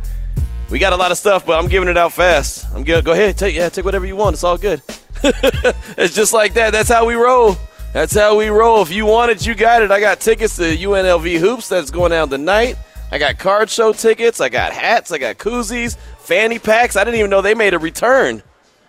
[0.69, 2.67] We got a lot of stuff, but I'm giving it out fast.
[2.75, 4.35] I'm gonna go ahead, take yeah, take whatever you want.
[4.35, 4.83] It's all good.
[5.23, 6.71] it's just like that.
[6.71, 7.57] That's how we roll.
[7.93, 8.81] That's how we roll.
[8.81, 9.89] If you want it, you got it.
[9.89, 12.77] I got tickets to UNLV hoops that's going down tonight.
[13.11, 14.39] I got card show tickets.
[14.39, 15.11] I got hats.
[15.11, 16.95] I got koozies, fanny packs.
[16.95, 18.43] I didn't even know they made a return.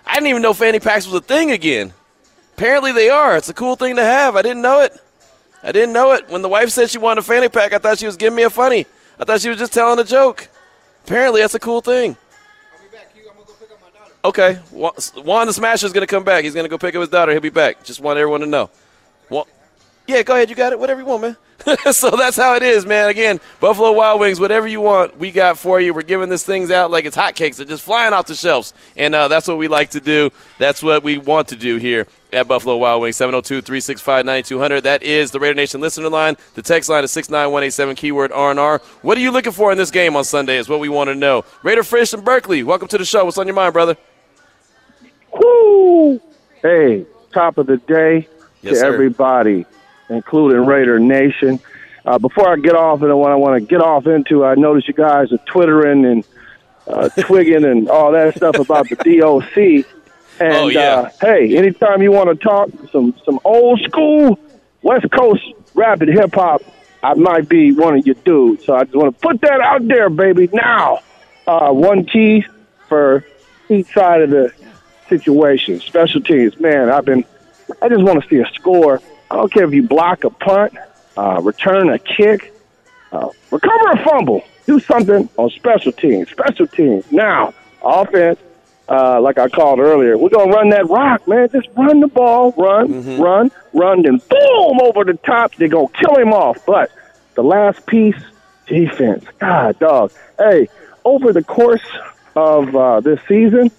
[0.05, 1.94] I didn't even know fanny packs was a thing again.
[2.57, 3.38] Apparently they are.
[3.38, 4.36] It's a cool thing to have.
[4.36, 4.92] I didn't know it.
[5.62, 6.28] I didn't know it.
[6.28, 8.42] When the wife said she wanted a fanny pack, I thought she was giving me
[8.42, 8.84] a funny.
[9.18, 10.48] I thought she was just telling a joke.
[11.07, 12.18] Apparently, that's a cool thing.
[14.22, 14.57] Okay.
[14.72, 16.44] Juan the Smasher is going to come back.
[16.44, 17.32] He's going to go pick up his daughter.
[17.32, 17.82] He'll be back.
[17.82, 18.68] Just want everyone to know.
[19.31, 19.47] Juan-
[20.07, 20.51] yeah, go ahead.
[20.51, 20.78] You got it.
[20.78, 21.37] Whatever you want, man.
[21.93, 23.09] so that's how it is, man.
[23.11, 25.93] Again, Buffalo Wild Wings, whatever you want, we got for you.
[25.93, 27.57] We're giving this things out like it's hotcakes.
[27.57, 28.72] They're just flying off the shelves.
[28.97, 30.31] And uh, that's what we like to do.
[30.59, 34.81] That's what we want to do here at Buffalo Wild Wings, 702 365 9200.
[34.83, 36.37] That is the Raider Nation listener line.
[36.55, 38.78] The text line is 69187, keyword R&R.
[39.03, 41.14] What are you looking for in this game on Sunday is what we want to
[41.14, 41.45] know.
[41.62, 43.24] Raider Fish and Berkeley, welcome to the show.
[43.24, 43.97] What's on your mind, brother?
[45.39, 46.20] Woo!
[46.62, 48.26] Hey, top of the day
[48.62, 48.92] Yes, to sir.
[48.92, 49.66] everybody,
[50.08, 51.61] including Raider Nation.
[52.04, 54.88] Uh, before I get off into what I want to get off into, I noticed
[54.88, 56.24] you guys are twittering and
[56.86, 59.86] uh, twigging and all that stuff about the DOC.
[60.40, 60.80] And Oh, yeah.
[61.00, 64.38] uh, hey, anytime you want to talk some some old school
[64.80, 65.42] West Coast
[65.74, 66.62] rap and hip hop,
[67.02, 68.64] I might be one of your dudes.
[68.64, 70.48] So I just want to put that out there, baby.
[70.50, 71.00] Now,
[71.46, 72.46] uh, one key
[72.88, 73.22] for
[73.68, 74.50] each side of the
[75.11, 75.78] situation.
[75.80, 76.88] Special teams, man.
[76.88, 77.26] I've been.
[77.82, 79.00] I just want to see a score.
[79.30, 80.74] I don't care if you block a punt,
[81.16, 82.52] uh, return a kick,
[83.12, 84.42] uh, recover a fumble.
[84.66, 86.30] Do something on special teams.
[86.30, 87.10] Special teams.
[87.10, 88.38] Now, offense.
[88.88, 91.48] Uh, like I called earlier, we're gonna run that rock, man.
[91.48, 95.54] Just run the ball, run, run, run, then boom over the top.
[95.54, 96.66] They're gonna kill him off.
[96.66, 96.90] But
[97.36, 98.20] the last piece,
[98.66, 99.24] defense.
[99.38, 100.10] God, dog.
[100.38, 100.68] Hey,
[101.04, 101.86] over the course
[102.34, 103.70] of uh, this season,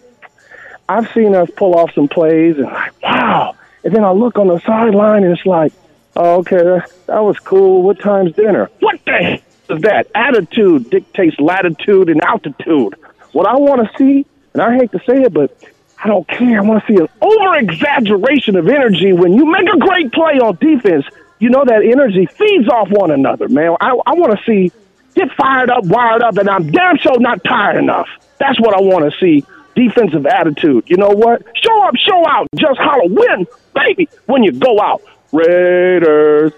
[0.88, 3.56] I've seen us pull off some plays and like, wow.
[3.84, 5.74] And then I look on the sideline and it's like,
[6.16, 7.84] oh, okay, that, that was cool.
[7.84, 8.70] What time's dinner?
[8.80, 10.08] What the heck is that?
[10.14, 12.96] Attitude dictates latitude and altitude.
[13.32, 15.58] What I want to see, and I hate to say it, but
[16.04, 16.60] I don't care.
[16.60, 20.40] I want to see an over exaggeration of energy when you make a great play
[20.40, 21.06] on defense.
[21.40, 23.76] You know that energy feeds off one another, man.
[23.80, 24.72] I, I want to see
[25.16, 28.08] get fired up, wired up, and I'm damn sure not tired enough.
[28.40, 29.46] That's what I want to see.
[29.88, 30.84] Defensive attitude.
[30.88, 31.42] You know what?
[31.56, 32.48] Show up, show out.
[32.56, 35.02] Just holler, win, baby, when you go out.
[35.32, 36.54] Raiders.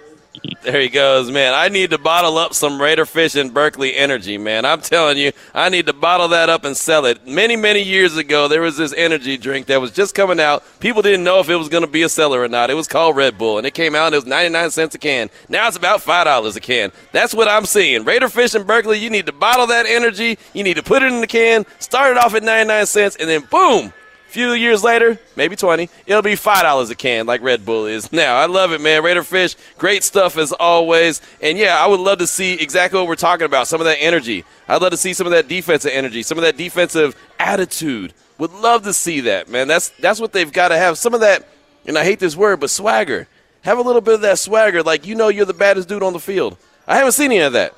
[0.62, 1.54] There he goes, man.
[1.54, 4.66] I need to bottle up some Raider Fish and Berkeley energy, man.
[4.66, 7.26] I'm telling you, I need to bottle that up and sell it.
[7.26, 10.64] Many, many years ago, there was this energy drink that was just coming out.
[10.82, 12.70] People didn't know if it was going to be a seller or not.
[12.70, 14.98] It was called Red Bull, and it came out and it was 99 cents a
[14.98, 15.30] can.
[15.48, 16.92] Now it's about $5 a can.
[17.14, 18.04] That's what I'm seeing.
[18.04, 20.38] Raider Fish and Berkeley, you need to bottle that energy.
[20.54, 23.30] You need to put it in the can, start it off at 99 cents, and
[23.30, 23.94] then boom,
[24.34, 28.36] few years later, maybe 20, it'll be $5 a can like Red Bull is now.
[28.36, 29.04] I love it, man.
[29.04, 31.22] Raider Fish, great stuff as always.
[31.40, 34.02] And yeah, I would love to see exactly what we're talking about some of that
[34.02, 34.44] energy.
[34.68, 38.14] I'd love to see some of that defensive energy, some of that defensive attitude.
[38.40, 39.68] Would love to see that, man.
[39.68, 40.98] That's, that's what they've got to have.
[40.98, 41.48] Some of that,
[41.86, 43.28] and I hate this word, but swagger.
[43.62, 46.12] Have a little bit of that swagger, like you know you're the baddest dude on
[46.12, 46.58] the field.
[46.88, 47.76] I haven't seen any of that.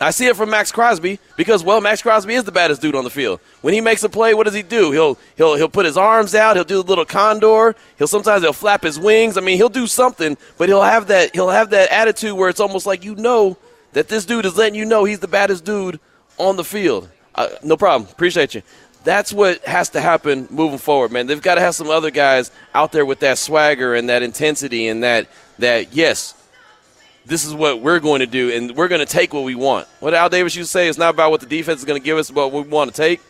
[0.00, 3.04] I see it from Maxx Crosby because, well, Maxx Crosby is the baddest dude on
[3.04, 3.40] the field.
[3.62, 4.92] When he makes a play, what does he do?
[4.92, 6.56] He'll he'll he'll put his arms out.
[6.56, 7.74] He'll do a little condor.
[7.98, 9.36] He'll sometimes he'll flap his wings.
[9.36, 12.60] I mean, he'll do something, but he'll have that he'll have that attitude where it's
[12.60, 13.56] almost like you know
[13.92, 15.98] that this dude is letting you know he's the baddest dude
[16.38, 17.08] on the field.
[17.34, 18.08] Uh, no problem.
[18.10, 18.62] Appreciate you.
[19.04, 21.26] That's what has to happen moving forward, man.
[21.26, 24.88] They've got to have some other guys out there with that swagger and that intensity
[24.88, 25.28] and that
[25.58, 26.34] that yes,
[27.28, 29.86] this is what we're going to do, and we're going to take what we want.
[30.00, 32.04] What Al Davis used to say, it's not about what the defense is going to
[32.04, 33.20] give us, but what we want to take.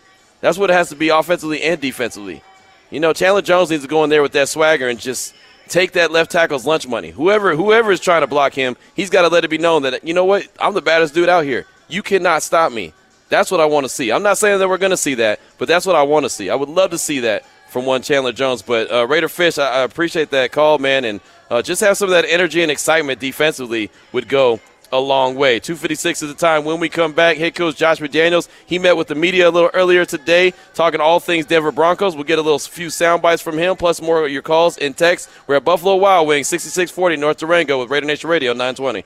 [0.41, 2.43] That's what it has to be offensively and defensively.
[2.91, 5.35] You know, Chandler Jones needs to go in there with that swagger and just
[5.67, 7.11] take that left tackle's lunch money.
[7.11, 10.07] Whoever whoever is trying to block him, he's got to let it be known that
[10.07, 11.67] you know what, I'm the baddest dude out here.
[11.89, 12.95] You cannot stop me.
[13.29, 14.11] That's what I want to see.
[14.11, 16.31] I'm not saying that we're going to see that, but that's what I want to
[16.31, 16.49] see.
[16.49, 18.63] I would love to see that from one Chandler Jones.
[18.63, 21.21] But uh, Raider Fish, I, I appreciate that call, man, and
[21.51, 24.61] uh, just have some of that energy and excitement defensively would go
[24.93, 25.61] a long way.
[25.61, 27.37] 256 is the time when we come back.
[27.37, 31.21] Head coach Josh McDaniels, he met with the media a little earlier today, talking all
[31.21, 32.15] things Denver Broncos.
[32.15, 34.97] We'll get a little few sound bites from him, plus more of your calls and
[34.97, 35.31] texts.
[35.47, 39.05] We're at Buffalo Wild Wings, 6640 North Durango with Raider Nation Radio 920.